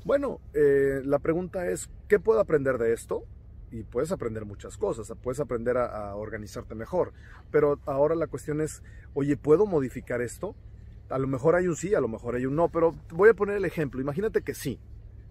Bueno, 0.05 0.40
eh, 0.55 1.03
la 1.05 1.18
pregunta 1.18 1.68
es, 1.70 1.90
¿qué 2.09 2.18
puedo 2.18 2.40
aprender 2.40 2.79
de 2.79 2.92
esto? 2.92 3.25
Y 3.70 3.85
puedes 3.85 4.11
aprender 4.11 4.44
muchas 4.44 4.77
cosas, 4.77 5.12
puedes 5.23 5.38
aprender 5.38 5.77
a 5.77 6.16
organizarte 6.16 6.75
mejor. 6.75 7.12
Pero 7.53 7.79
ahora 7.87 8.16
la 8.16 8.27
cuestión 8.27 8.61
es, 8.61 8.83
oye, 9.14 9.37
¿puedo 9.37 9.66
modificar 9.66 10.20
esto? 10.23 10.57
A 11.09 11.18
lo 11.18 11.29
mejor 11.29 11.55
hay 11.55 11.68
un 11.68 11.77
sí, 11.77 11.94
a 11.94 12.01
lo 12.01 12.09
mejor 12.09 12.35
hay 12.35 12.46
un 12.46 12.57
no, 12.57 12.68
pero 12.68 12.94
voy 13.11 13.31
a 13.31 13.35
poner 13.35 13.57
el 13.57 13.64
ejemplo. 13.64 14.01
Imagínate 14.01 14.42
que 14.42 14.55
sí, 14.55 14.81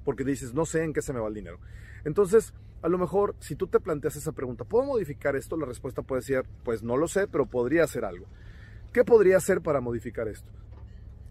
porque 0.06 0.24
dices, 0.24 0.54
no 0.54 0.66
sé 0.66 0.84
en 0.84 0.94
qué 0.94 1.02
se 1.02 1.14
me 1.14 1.20
va 1.20 1.28
el 1.28 1.34
dinero. 1.34 1.60
Entonces, 2.06 2.54
a 2.82 2.88
lo 2.88 2.98
mejor, 2.98 3.36
si 3.40 3.56
tú 3.56 3.68
te 3.68 3.80
planteas 3.80 4.16
esa 4.16 4.32
pregunta, 4.32 4.64
¿puedo 4.64 4.86
modificar 4.86 5.36
esto? 5.36 5.58
La 5.58 5.66
respuesta 5.66 6.02
puede 6.02 6.22
ser, 6.22 6.46
pues 6.64 6.84
no 6.84 6.98
lo 6.98 7.08
sé, 7.08 7.28
pero 7.28 7.46
podría 7.46 7.84
hacer 7.84 8.06
algo. 8.06 8.26
¿Qué 8.94 9.04
podría 9.04 9.38
hacer 9.38 9.62
para 9.62 9.82
modificar 9.82 10.28
esto? 10.28 10.50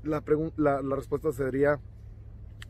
La, 0.03 0.21
respuesta 0.95 1.33
sería, 1.33 1.81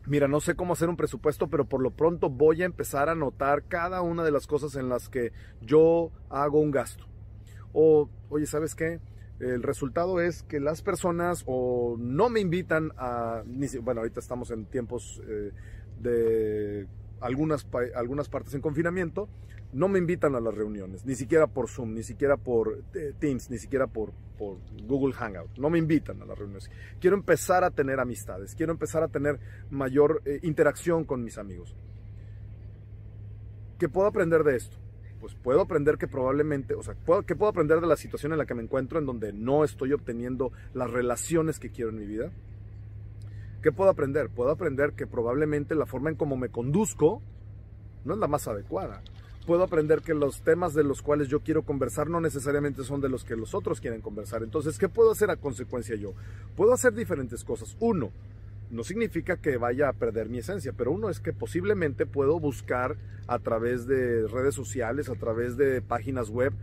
mira, 0.07 0.27
no 0.27 0.39
sé 0.39 0.55
cómo 0.55 0.73
hacer 0.73 0.89
un 0.89 0.97
presupuesto, 0.97 1.47
pero 1.47 1.65
por 1.65 1.81
lo 1.81 1.91
pronto 1.91 2.29
voy 2.29 2.63
a 2.63 2.65
empezar 2.65 3.09
a 3.09 3.15
notar 3.15 3.63
cada 3.67 4.01
una 4.01 4.23
de 4.23 4.31
las 4.31 4.47
cosas 4.47 4.75
en 4.75 4.89
las 4.89 5.09
que 5.09 5.31
yo 5.61 6.11
hago 6.29 6.59
un 6.59 6.71
gasto. 6.71 7.05
O, 7.73 8.09
oye, 8.29 8.45
¿sabes 8.45 8.75
qué? 8.75 8.99
el 9.39 9.63
resultado 9.63 10.19
es 10.19 10.43
que 10.43 10.59
las 10.59 10.81
personas 10.81 11.43
o 11.45 11.95
no 11.97 12.29
me 12.29 12.41
invitan 12.41 12.91
a, 12.97 13.41
bueno, 13.81 14.01
ahorita 14.01 14.19
estamos 14.19 14.51
en 14.51 14.65
tiempos 14.65 15.21
eh, 15.25 15.51
de 16.01 16.87
algunas, 17.21 17.67
algunas 17.95 18.29
partes 18.29 18.53
en 18.53 18.61
confinamiento, 18.61 19.29
no 19.71 19.87
me 19.87 19.99
invitan 19.99 20.35
a 20.35 20.39
las 20.39 20.53
reuniones, 20.53 21.05
ni 21.05 21.15
siquiera 21.15 21.47
por 21.47 21.69
Zoom, 21.69 21.93
ni 21.93 22.03
siquiera 22.03 22.37
por 22.37 22.81
eh, 22.93 23.13
Teams, 23.19 23.49
ni 23.49 23.57
siquiera 23.57 23.87
por, 23.87 24.11
por, 24.37 24.57
Google 24.83 25.13
Hangout, 25.13 25.57
no 25.57 25.69
me 25.69 25.77
invitan 25.77 26.21
a 26.21 26.25
las 26.25 26.37
reuniones. 26.37 26.69
Quiero 26.99 27.15
empezar 27.15 27.63
a 27.63 27.71
tener 27.71 27.99
amistades, 27.99 28.55
quiero 28.55 28.71
empezar 28.71 29.03
a 29.03 29.07
tener 29.07 29.39
mayor 29.69 30.21
eh, 30.25 30.39
interacción 30.43 31.05
con 31.05 31.23
mis 31.23 31.37
amigos. 31.37 31.75
¿Qué 33.77 33.87
puedo 33.87 34.07
aprender 34.07 34.43
de 34.43 34.55
esto? 34.55 34.77
pues 35.19 35.35
puedo 35.35 35.61
aprender 35.61 35.97
que 35.97 36.07
probablemente, 36.07 36.73
o 36.73 36.81
sea, 36.81 36.95
¿qué 37.25 37.35
puedo 37.35 37.49
aprender 37.49 37.81
de 37.81 37.87
la 37.87 37.97
situación 37.97 38.31
en 38.31 38.37
la 38.37 38.45
que 38.45 38.55
me 38.55 38.63
encuentro 38.63 38.99
en 38.99 39.05
donde 39.05 39.33
no 39.33 39.63
estoy 39.63 39.93
obteniendo 39.93 40.51
las 40.73 40.89
relaciones 40.89 41.59
que 41.59 41.71
quiero 41.71 41.89
en 41.89 41.97
mi 41.97 42.05
vida? 42.05 42.31
¿Qué 43.61 43.71
puedo 43.71 43.89
aprender? 43.89 44.29
Puedo 44.29 44.51
aprender 44.51 44.93
que 44.93 45.05
probablemente 45.05 45.75
la 45.75 45.85
forma 45.85 46.09
en 46.09 46.15
cómo 46.15 46.37
me 46.37 46.49
conduzco 46.49 47.21
no 48.05 48.13
es 48.13 48.19
la 48.19 48.27
más 48.27 48.47
adecuada. 48.47 49.01
Puedo 49.45 49.63
aprender 49.63 50.01
que 50.01 50.13
los 50.13 50.41
temas 50.41 50.73
de 50.73 50.83
los 50.83 51.01
cuales 51.01 51.27
yo 51.27 51.41
quiero 51.41 51.63
conversar 51.63 52.09
no 52.09 52.21
necesariamente 52.21 52.83
son 52.83 53.01
de 53.01 53.09
los 53.09 53.25
que 53.25 53.35
los 53.35 53.53
otros 53.53 53.81
quieren 53.81 54.01
conversar. 54.01 54.43
Entonces, 54.43 54.77
¿qué 54.77 54.87
puedo 54.87 55.11
hacer 55.11 55.29
a 55.29 55.37
consecuencia 55.37 55.95
yo? 55.95 56.13
Puedo 56.55 56.73
hacer 56.73 56.93
diferentes 56.93 57.43
cosas. 57.43 57.75
Uno, 57.79 58.11
no 58.69 58.83
significa 58.83 59.37
que 59.37 59.57
vaya 59.57 59.89
a 59.89 59.93
perder 59.93 60.29
mi 60.29 60.37
esencia, 60.37 60.71
pero 60.71 60.91
uno 60.91 61.09
es 61.09 61.19
que 61.19 61.33
posiblemente 61.33 62.05
puedo 62.05 62.39
buscar 62.39 62.95
a 63.27 63.39
través 63.39 63.87
de 63.87 64.27
redes 64.27 64.55
sociales, 64.55 65.09
a 65.09 65.15
través 65.15 65.57
de 65.57 65.81
páginas 65.81 66.29
web, 66.29 66.53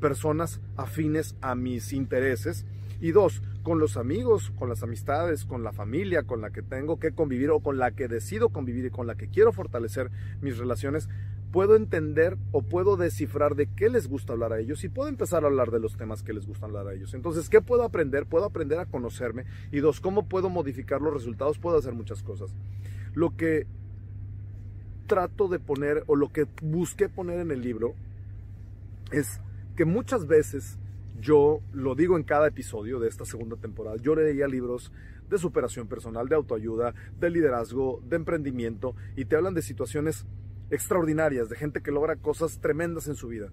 personas 0.00 0.60
afines 0.76 1.34
a 1.40 1.54
mis 1.54 1.92
intereses. 1.92 2.64
Y 3.00 3.10
dos, 3.10 3.42
con 3.66 3.80
los 3.80 3.96
amigos, 3.96 4.52
con 4.56 4.68
las 4.68 4.84
amistades, 4.84 5.44
con 5.44 5.64
la 5.64 5.72
familia 5.72 6.22
con 6.22 6.40
la 6.40 6.50
que 6.50 6.62
tengo 6.62 7.00
que 7.00 7.10
convivir 7.10 7.50
o 7.50 7.58
con 7.58 7.78
la 7.78 7.90
que 7.90 8.06
decido 8.06 8.50
convivir 8.50 8.84
y 8.84 8.90
con 8.90 9.08
la 9.08 9.16
que 9.16 9.26
quiero 9.28 9.50
fortalecer 9.50 10.12
mis 10.40 10.56
relaciones, 10.56 11.08
puedo 11.50 11.74
entender 11.74 12.38
o 12.52 12.62
puedo 12.62 12.96
descifrar 12.96 13.56
de 13.56 13.66
qué 13.66 13.88
les 13.88 14.06
gusta 14.06 14.34
hablar 14.34 14.52
a 14.52 14.60
ellos 14.60 14.84
y 14.84 14.88
puedo 14.88 15.08
empezar 15.08 15.42
a 15.42 15.48
hablar 15.48 15.72
de 15.72 15.80
los 15.80 15.96
temas 15.96 16.22
que 16.22 16.32
les 16.32 16.46
gusta 16.46 16.66
hablar 16.66 16.86
a 16.86 16.94
ellos. 16.94 17.12
Entonces, 17.12 17.48
¿qué 17.48 17.60
puedo 17.60 17.82
aprender? 17.82 18.26
Puedo 18.26 18.44
aprender 18.44 18.78
a 18.78 18.86
conocerme. 18.86 19.46
Y 19.72 19.80
dos, 19.80 20.00
¿cómo 20.00 20.28
puedo 20.28 20.48
modificar 20.48 21.02
los 21.02 21.12
resultados? 21.12 21.58
Puedo 21.58 21.76
hacer 21.76 21.92
muchas 21.92 22.22
cosas. 22.22 22.54
Lo 23.14 23.36
que 23.36 23.66
trato 25.08 25.48
de 25.48 25.58
poner 25.58 26.04
o 26.06 26.14
lo 26.14 26.32
que 26.32 26.46
busqué 26.62 27.08
poner 27.08 27.40
en 27.40 27.50
el 27.50 27.62
libro 27.62 27.96
es 29.10 29.40
que 29.74 29.84
muchas 29.84 30.28
veces 30.28 30.78
yo 31.20 31.60
lo 31.72 31.94
digo 31.94 32.16
en 32.16 32.24
cada 32.24 32.48
episodio 32.48 32.98
de 32.98 33.08
esta 33.08 33.24
segunda 33.24 33.56
temporada, 33.56 33.96
yo 33.96 34.14
leía 34.14 34.46
libros 34.46 34.92
de 35.28 35.38
superación 35.38 35.88
personal, 35.88 36.28
de 36.28 36.36
autoayuda, 36.36 36.94
de 37.18 37.30
liderazgo, 37.30 38.00
de 38.06 38.16
emprendimiento 38.16 38.94
y 39.16 39.24
te 39.24 39.36
hablan 39.36 39.54
de 39.54 39.62
situaciones 39.62 40.26
extraordinarias, 40.70 41.48
de 41.48 41.56
gente 41.56 41.82
que 41.82 41.90
logra 41.90 42.16
cosas 42.16 42.60
tremendas 42.60 43.08
en 43.08 43.14
su 43.14 43.28
vida. 43.28 43.52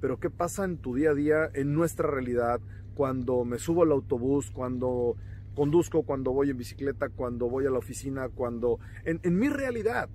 Pero 0.00 0.18
¿qué 0.18 0.30
pasa 0.30 0.64
en 0.64 0.78
tu 0.78 0.94
día 0.94 1.10
a 1.10 1.14
día, 1.14 1.50
en 1.54 1.74
nuestra 1.74 2.10
realidad, 2.10 2.60
cuando 2.94 3.44
me 3.44 3.58
subo 3.58 3.82
al 3.82 3.92
autobús, 3.92 4.50
cuando 4.50 5.16
conduzco, 5.54 6.02
cuando 6.02 6.32
voy 6.32 6.50
en 6.50 6.56
bicicleta, 6.56 7.08
cuando 7.08 7.48
voy 7.48 7.66
a 7.66 7.70
la 7.70 7.78
oficina, 7.78 8.28
cuando... 8.28 8.78
En, 9.04 9.38
mi 9.38 9.48
realidad, 9.48 10.08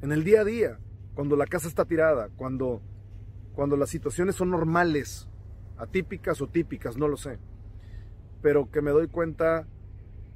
en 0.00 0.12
el 0.12 0.24
día 0.24 0.42
a 0.42 0.44
día, 0.44 0.78
cuando 1.14 1.36
la 1.36 1.46
casa 1.46 1.68
está 1.68 1.84
tirada, 1.84 2.30
cuando, 2.36 2.80
cuando 3.54 3.76
las 3.76 3.90
situaciones 3.90 4.36
son 4.36 4.50
normales, 4.50 5.28
atípicas 5.82 6.40
o 6.40 6.48
típicas, 6.48 6.96
no 6.96 7.08
lo 7.08 7.16
sé. 7.16 7.38
Pero 8.40 8.70
que 8.70 8.82
me 8.82 8.92
doy 8.92 9.08
cuenta 9.08 9.66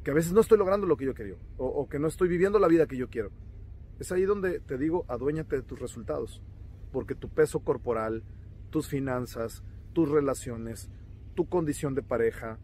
que 0.02 0.10
a 0.10 0.14
veces 0.14 0.32
no 0.32 0.40
estoy 0.40 0.58
logrando 0.58 0.86
lo 0.86 0.96
que 0.96 1.04
yo 1.04 1.14
quiero 1.14 1.38
o, 1.56 1.66
o 1.66 1.88
que 1.88 1.98
no 1.98 2.08
estoy 2.08 2.28
viviendo 2.28 2.58
la 2.58 2.68
vida 2.68 2.86
que 2.86 2.96
yo 2.96 3.08
quiero. 3.08 3.30
Es 3.98 4.12
ahí 4.12 4.22
donde 4.22 4.60
te 4.60 4.76
digo, 4.76 5.04
aduéñate 5.08 5.56
de 5.56 5.62
tus 5.62 5.78
resultados, 5.78 6.42
porque 6.92 7.14
tu 7.14 7.28
peso 7.28 7.60
corporal, 7.60 8.24
tus 8.70 8.88
finanzas, 8.88 9.62
tus 9.92 10.10
relaciones, 10.10 10.90
tu 11.34 11.48
condición 11.48 11.94
de 11.94 12.02
pareja, 12.02 12.58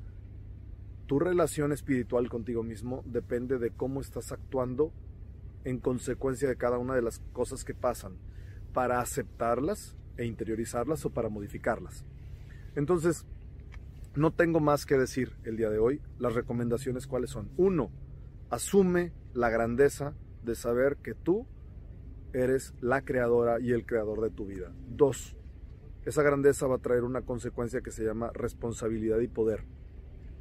tu 1.06 1.18
relación 1.18 1.72
espiritual 1.72 2.28
contigo 2.28 2.62
mismo 2.62 3.02
depende 3.06 3.58
de 3.58 3.70
cómo 3.70 4.00
estás 4.00 4.32
actuando 4.32 4.92
en 5.64 5.78
consecuencia 5.78 6.48
de 6.48 6.56
cada 6.56 6.78
una 6.78 6.94
de 6.94 7.02
las 7.02 7.20
cosas 7.32 7.64
que 7.64 7.74
pasan, 7.74 8.16
para 8.72 9.00
aceptarlas 9.00 9.96
e 10.16 10.26
interiorizarlas 10.26 11.04
o 11.04 11.10
para 11.10 11.28
modificarlas. 11.28 12.04
Entonces, 12.74 13.26
no 14.14 14.32
tengo 14.32 14.60
más 14.60 14.86
que 14.86 14.98
decir 14.98 15.32
el 15.44 15.56
día 15.56 15.70
de 15.70 15.78
hoy. 15.78 16.00
Las 16.18 16.34
recomendaciones 16.34 17.06
cuáles 17.06 17.30
son. 17.30 17.50
Uno, 17.56 17.90
asume 18.50 19.12
la 19.34 19.50
grandeza 19.50 20.14
de 20.42 20.54
saber 20.54 20.96
que 20.96 21.14
tú 21.14 21.46
eres 22.32 22.74
la 22.80 23.02
creadora 23.02 23.60
y 23.60 23.72
el 23.72 23.86
creador 23.86 24.20
de 24.20 24.30
tu 24.30 24.46
vida. 24.46 24.72
Dos, 24.88 25.36
esa 26.04 26.22
grandeza 26.22 26.66
va 26.66 26.76
a 26.76 26.82
traer 26.82 27.04
una 27.04 27.22
consecuencia 27.22 27.80
que 27.80 27.90
se 27.90 28.04
llama 28.04 28.30
responsabilidad 28.34 29.20
y 29.20 29.28
poder. 29.28 29.64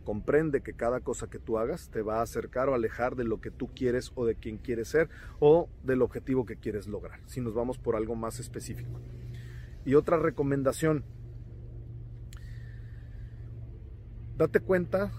Comprende 0.04 0.62
que 0.62 0.74
cada 0.74 1.02
cosa 1.02 1.30
que 1.30 1.38
tú 1.38 1.60
hagas 1.60 1.89
te 1.91 2.02
va 2.02 2.20
a 2.20 2.24
acercar 2.24 2.70
o 2.70 2.74
alejar 2.74 3.15
de 3.15 3.24
lo 3.24 3.39
que 3.39 3.52
tú 3.52 3.70
quieres 3.76 4.12
o 4.15 4.26
de 4.26 4.36
quien 4.36 4.58
quieres 4.58 4.88
ser 4.88 5.10
o 5.39 5.70
del 5.84 6.02
objetivo 6.02 6.46
que 6.46 6.56
quieres 6.56 6.88
lograr, 6.88 7.20
si 7.28 7.39
nos 7.39 7.54
vamos 7.54 7.78
por 7.78 7.96
algo 7.96 8.15
más 8.15 8.39
específico. 8.39 9.00
Y 9.86 9.94
otra 9.94 10.17
recomendación, 10.17 11.04
date 14.38 14.60
cuenta 14.60 15.12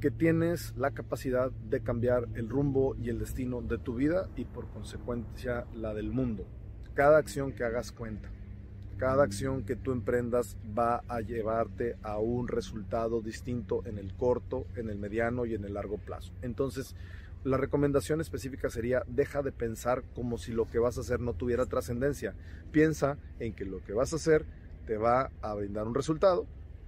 que 0.00 0.10
tienes 0.10 0.74
la 0.76 0.90
capacidad 0.90 1.50
de 1.50 1.80
cambiar 1.80 2.28
el 2.34 2.48
rumbo 2.48 2.94
y 2.96 3.08
el 3.08 3.18
destino 3.18 3.62
de 3.62 3.78
tu 3.78 3.94
vida 3.94 4.28
y 4.36 4.44
por 4.44 4.68
consecuencia 4.68 5.66
la 5.74 5.94
del 5.94 6.10
mundo. 6.10 6.46
Cada 6.94 7.18
acción 7.18 7.52
que 7.52 7.64
hagas 7.64 7.92
cuenta. 7.92 8.30
Cada 8.98 9.24
acción 9.24 9.64
que 9.64 9.76
tú 9.76 9.92
emprendas 9.92 10.56
va 10.78 11.02
a 11.08 11.20
llevarte 11.20 11.96
a 12.02 12.18
un 12.18 12.48
resultado 12.48 13.20
distinto 13.20 13.82
en 13.84 13.98
el 13.98 14.14
corto, 14.14 14.66
en 14.74 14.88
el 14.88 14.98
mediano 14.98 15.44
y 15.44 15.54
en 15.54 15.64
el 15.64 15.74
largo 15.74 15.98
plazo. 15.98 16.32
Entonces, 16.40 16.94
la 17.44 17.58
recomendación 17.58 18.20
específica 18.20 18.70
sería 18.70 19.02
deja 19.06 19.42
de 19.42 19.52
pensar 19.52 20.02
como 20.14 20.38
si 20.38 20.52
lo 20.52 20.66
que 20.66 20.78
vas 20.78 20.96
a 20.96 21.02
hacer 21.02 21.20
no 21.20 21.34
tuviera 21.34 21.66
trascendencia. 21.66 22.34
Piensa 22.72 23.18
en 23.38 23.54
que 23.54 23.66
lo 23.66 23.84
que 23.84 23.92
vas 23.92 24.12
a 24.12 24.16
hacer 24.16 24.46
te 24.86 24.96
va 24.96 25.30
a 25.42 25.54
brindar 25.54 25.86
un 25.86 25.94
resultado 25.94 26.46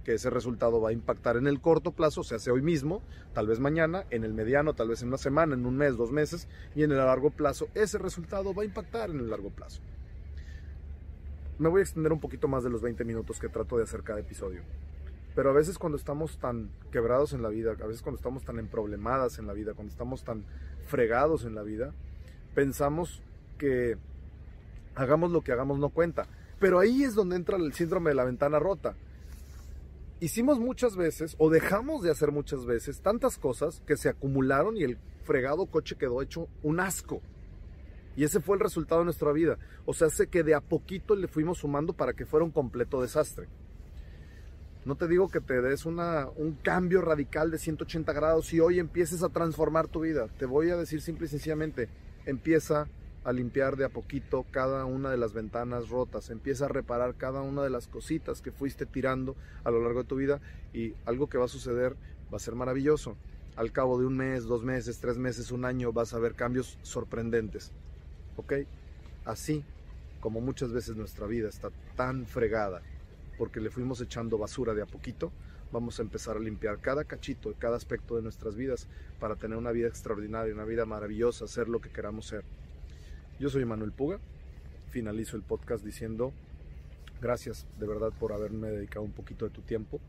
que 0.09 0.15
ese 0.15 0.31
resultado 0.31 0.81
va 0.81 0.89
a 0.89 0.91
impactar 0.91 1.37
en 1.37 1.45
el 1.45 1.61
corto 1.61 1.91
plazo, 1.91 2.23
se 2.23 2.33
hace 2.33 2.49
hoy 2.49 2.63
mismo, 2.63 3.03
tal 3.35 3.45
vez 3.45 3.59
mañana, 3.59 4.05
en 4.09 4.23
el 4.23 4.33
mediano, 4.33 4.73
tal 4.73 4.87
vez 4.87 5.03
en 5.03 5.09
una 5.09 5.19
semana, 5.19 5.53
en 5.53 5.67
un 5.67 5.77
mes, 5.77 5.97
dos 5.97 6.11
meses, 6.11 6.47
y 6.73 6.81
en 6.81 6.89
el 6.89 6.97
largo 6.97 7.29
plazo, 7.29 7.67
ese 7.75 7.99
resultado 7.99 8.51
va 8.55 8.63
a 8.63 8.65
impactar 8.65 9.11
en 9.11 9.19
el 9.19 9.29
largo 9.29 9.51
plazo. 9.51 9.83
Me 11.59 11.69
voy 11.69 11.81
a 11.81 11.83
extender 11.83 12.11
un 12.11 12.19
poquito 12.19 12.47
más 12.47 12.63
de 12.63 12.71
los 12.71 12.81
20 12.81 13.05
minutos 13.05 13.39
que 13.39 13.49
trato 13.49 13.77
de 13.77 13.83
hacer 13.83 14.01
cada 14.01 14.19
episodio. 14.19 14.63
Pero 15.35 15.51
a 15.51 15.53
veces 15.53 15.77
cuando 15.77 15.99
estamos 15.99 16.39
tan 16.39 16.71
quebrados 16.91 17.33
en 17.33 17.43
la 17.43 17.49
vida, 17.49 17.73
a 17.79 17.85
veces 17.85 18.01
cuando 18.01 18.17
estamos 18.17 18.43
tan 18.43 18.57
emproblemadas 18.57 19.37
en 19.37 19.45
la 19.45 19.53
vida, 19.53 19.75
cuando 19.75 19.91
estamos 19.91 20.23
tan 20.23 20.43
fregados 20.87 21.45
en 21.45 21.53
la 21.53 21.61
vida, 21.61 21.93
pensamos 22.55 23.21
que 23.59 23.95
hagamos 24.95 25.29
lo 25.29 25.41
que 25.41 25.51
hagamos 25.51 25.77
no 25.77 25.89
cuenta. 25.89 26.25
Pero 26.59 26.79
ahí 26.79 27.03
es 27.03 27.13
donde 27.13 27.35
entra 27.35 27.57
el 27.57 27.73
síndrome 27.73 28.09
de 28.09 28.15
la 28.15 28.23
ventana 28.23 28.57
rota 28.57 28.95
hicimos 30.19 30.59
muchas 30.59 30.95
veces 30.95 31.35
o 31.37 31.49
dejamos 31.49 32.03
de 32.03 32.11
hacer 32.11 32.31
muchas 32.31 32.65
veces 32.65 33.01
tantas 33.01 33.37
cosas 33.37 33.81
que 33.85 33.97
se 33.97 34.09
acumularon 34.09 34.77
y 34.77 34.83
el 34.83 34.97
fregado 35.23 35.65
coche 35.65 35.95
quedó 35.95 36.21
hecho 36.21 36.47
un 36.63 36.79
asco. 36.79 37.21
Y 38.15 38.23
ese 38.23 38.41
fue 38.41 38.57
el 38.57 38.61
resultado 38.61 39.01
de 39.01 39.05
nuestra 39.05 39.31
vida. 39.31 39.57
O 39.85 39.93
sea, 39.93 40.07
hace 40.07 40.27
que 40.27 40.43
de 40.43 40.53
a 40.53 40.61
poquito 40.61 41.15
le 41.15 41.27
fuimos 41.27 41.59
sumando 41.59 41.93
para 41.93 42.13
que 42.13 42.25
fuera 42.25 42.43
un 42.43 42.51
completo 42.51 43.01
desastre. 43.01 43.47
No 44.85 44.95
te 44.95 45.07
digo 45.07 45.29
que 45.29 45.39
te 45.39 45.61
des 45.61 45.85
una, 45.85 46.27
un 46.35 46.53
cambio 46.53 47.01
radical 47.01 47.51
de 47.51 47.57
180 47.57 48.11
grados 48.11 48.53
y 48.53 48.59
hoy 48.59 48.79
empieces 48.79 49.23
a 49.23 49.29
transformar 49.29 49.87
tu 49.87 50.01
vida. 50.01 50.27
Te 50.37 50.45
voy 50.45 50.69
a 50.69 50.77
decir 50.77 51.01
simple 51.01 51.27
y 51.27 51.29
sencillamente, 51.29 51.89
empieza 52.25 52.87
a 53.29 53.31
limpiar 53.31 53.77
de 53.77 53.85
a 53.85 53.89
poquito 53.89 54.43
cada 54.49 54.85
una 54.85 55.11
de 55.11 55.17
las 55.17 55.33
ventanas 55.33 55.89
rotas, 55.89 56.31
empieza 56.31 56.65
a 56.65 56.67
reparar 56.67 57.13
cada 57.13 57.43
una 57.43 57.61
de 57.61 57.69
las 57.69 57.87
cositas 57.87 58.41
que 58.41 58.51
fuiste 58.51 58.87
tirando 58.87 59.35
a 59.63 59.69
lo 59.69 59.83
largo 59.83 60.01
de 60.01 60.09
tu 60.09 60.15
vida 60.15 60.41
y 60.73 60.95
algo 61.05 61.29
que 61.29 61.37
va 61.37 61.45
a 61.45 61.47
suceder 61.47 61.95
va 62.33 62.37
a 62.37 62.39
ser 62.39 62.55
maravilloso. 62.55 63.15
Al 63.55 63.71
cabo 63.71 63.99
de 63.99 64.07
un 64.07 64.17
mes, 64.17 64.45
dos 64.45 64.63
meses, 64.63 64.99
tres 64.99 65.19
meses, 65.19 65.51
un 65.51 65.63
año 65.63 65.93
vas 65.93 66.15
a 66.15 66.19
ver 66.19 66.33
cambios 66.33 66.79
sorprendentes. 66.81 67.71
¿Ok? 68.35 68.53
Así 69.25 69.63
como 70.21 70.41
muchas 70.41 70.71
veces 70.71 70.95
nuestra 70.95 71.27
vida 71.27 71.49
está 71.49 71.69
tan 71.95 72.25
fregada 72.25 72.81
porque 73.37 73.61
le 73.61 73.69
fuimos 73.69 74.01
echando 74.01 74.39
basura 74.39 74.73
de 74.73 74.81
a 74.81 74.87
poquito, 74.87 75.31
vamos 75.71 75.99
a 75.99 76.01
empezar 76.01 76.35
a 76.35 76.39
limpiar 76.39 76.79
cada 76.79 77.03
cachito, 77.03 77.53
cada 77.59 77.77
aspecto 77.77 78.15
de 78.15 78.23
nuestras 78.23 78.55
vidas 78.55 78.87
para 79.19 79.35
tener 79.35 79.55
una 79.55 79.71
vida 79.71 79.87
extraordinaria, 79.87 80.51
una 80.51 80.65
vida 80.65 80.87
maravillosa, 80.87 81.47
ser 81.47 81.69
lo 81.69 81.79
que 81.79 81.91
queramos 81.91 82.25
ser. 82.25 82.43
Yo 83.39 83.49
soy 83.49 83.63
Manuel 83.63 83.93
Puga, 83.93 84.19
finalizo 84.89 85.37
el 85.37 85.43
podcast 85.43 85.81
diciendo 85.81 86.33
gracias 87.21 87.65
de 87.79 87.87
verdad 87.87 88.11
por 88.19 88.33
haberme 88.33 88.69
dedicado 88.69 89.05
un 89.05 89.13
poquito 89.13 89.45
de 89.45 89.51
tu 89.51 89.61
tiempo. 89.61 90.01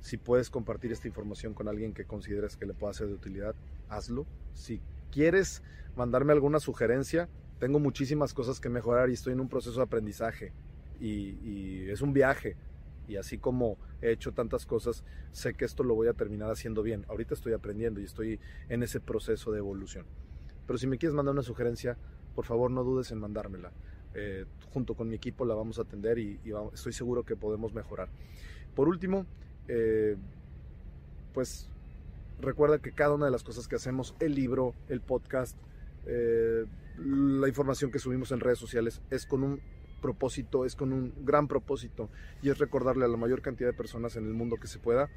Si 0.00 0.16
puedes 0.16 0.50
compartir 0.50 0.90
esta 0.90 1.06
información 1.06 1.54
con 1.54 1.68
alguien 1.68 1.94
que 1.94 2.04
consideres 2.04 2.56
que 2.56 2.66
le 2.66 2.74
pueda 2.74 2.92
ser 2.92 3.06
de 3.06 3.14
utilidad, 3.14 3.54
hazlo. 3.88 4.26
Si 4.54 4.80
quieres 5.12 5.62
mandarme 5.94 6.32
alguna 6.32 6.58
sugerencia, 6.58 7.28
tengo 7.60 7.78
muchísimas 7.78 8.34
cosas 8.34 8.58
que 8.58 8.68
mejorar 8.68 9.08
y 9.08 9.12
estoy 9.12 9.34
en 9.34 9.40
un 9.40 9.48
proceso 9.48 9.76
de 9.76 9.84
aprendizaje 9.84 10.52
y, 11.00 11.88
es 11.88 12.02
un 12.02 12.12
viaje. 12.12 12.56
Y 13.06 13.16
así 13.16 13.38
como 13.38 13.78
he 14.02 14.10
hecho 14.10 14.32
tantas 14.32 14.66
cosas, 14.66 15.04
sé 15.30 15.54
que 15.54 15.64
esto 15.64 15.84
lo 15.84 15.94
voy 15.94 16.08
a 16.08 16.14
terminar 16.14 16.50
haciendo 16.50 16.82
bien. 16.82 17.04
Ahorita 17.08 17.34
estoy 17.34 17.52
aprendiendo 17.52 18.00
y 18.00 18.04
estoy 18.04 18.40
en 18.68 18.82
ese 18.82 18.98
proceso 18.98 19.52
de 19.52 19.58
evolución. 19.58 20.06
Pero 20.66 20.76
si 20.76 20.88
me 20.88 20.98
quieres 20.98 21.14
mandar 21.14 21.34
una 21.34 21.42
sugerencia, 21.42 21.96
por 22.34 22.44
favor 22.44 22.70
no 22.70 22.84
dudes 22.84 23.10
en 23.10 23.18
mandármela. 23.18 23.72
Eh, 24.14 24.44
junto 24.72 24.94
con 24.94 25.08
mi 25.08 25.16
equipo 25.16 25.44
la 25.44 25.54
vamos 25.54 25.78
a 25.78 25.82
atender 25.82 26.18
y, 26.18 26.38
estoy 26.72 26.92
seguro 26.92 27.24
que 27.24 27.36
podemos 27.36 27.74
mejorar. 27.74 28.08
Por 28.74 28.88
último, 28.88 29.26
eh, 29.68 30.16
pues 31.32 31.68
recuerda 32.40 32.78
que 32.78 32.92
cada 32.92 33.14
una 33.14 33.26
de 33.26 33.32
las 33.32 33.42
cosas 33.42 33.68
que 33.68 33.76
hacemos, 33.76 34.14
el 34.20 34.34
libro, 34.34 34.74
el 34.88 35.00
podcast, 35.00 35.56
eh, 36.06 36.64
la 36.98 37.48
información 37.48 37.90
que 37.90 37.98
subimos 37.98 38.30
en 38.32 38.40
redes 38.40 38.58
sociales, 38.58 39.00
es 39.10 39.26
con 39.26 39.42
un 39.42 39.60
propósito 40.00 40.66
es 40.66 40.76
con 40.76 40.92
un 40.92 41.14
gran 41.24 41.48
propósito 41.48 42.10
y 42.42 42.50
es 42.50 42.58
recordarle 42.58 43.06
a 43.06 43.08
la 43.08 43.16
mayor 43.16 43.40
cantidad 43.40 43.70
de 43.70 43.74
personas 43.74 44.16
en 44.16 44.26
el 44.26 44.34
mundo 44.34 44.56
que 44.60 44.66
se 44.66 44.78
pueda 44.78 45.08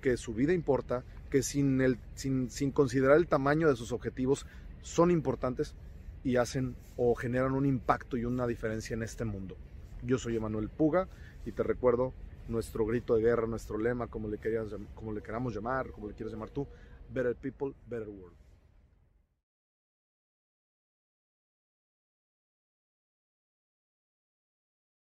que 0.00 0.16
su 0.16 0.34
vida 0.34 0.52
importa, 0.52 1.02
que 1.30 1.42
sin, 1.42 1.80
considerar 2.72 3.16
el 3.16 3.26
tamaño 3.26 3.68
de 3.68 3.76
sus 3.76 3.92
objetivos 3.92 4.46
son 4.82 5.10
importantes 5.10 5.74
y 6.26 6.38
hacen 6.38 6.74
o 6.96 7.14
generan 7.14 7.52
un 7.52 7.66
impacto 7.66 8.16
y 8.16 8.24
una 8.24 8.48
diferencia 8.48 8.94
en 8.94 9.04
este 9.04 9.24
mundo. 9.24 9.56
Yo 10.02 10.18
soy 10.18 10.34
Emanuel 10.34 10.68
Puga 10.68 11.06
y 11.44 11.52
te 11.52 11.62
recuerdo 11.62 12.14
nuestro 12.48 12.84
grito 12.84 13.14
de 13.14 13.22
guerra, 13.22 13.46
nuestro 13.46 13.78
lema, 13.78 14.08
como 14.08 14.26
le, 14.26 14.38
querías, 14.38 14.66
como 14.96 15.12
le 15.12 15.22
queramos 15.22 15.54
llamar, 15.54 15.92
como 15.92 16.08
le 16.08 16.14
quieras 16.14 16.32
llamar 16.32 16.50
tú, 16.50 16.66
Better 17.12 17.36
People, 17.36 17.74
Better 17.86 18.08
World. 18.08 18.36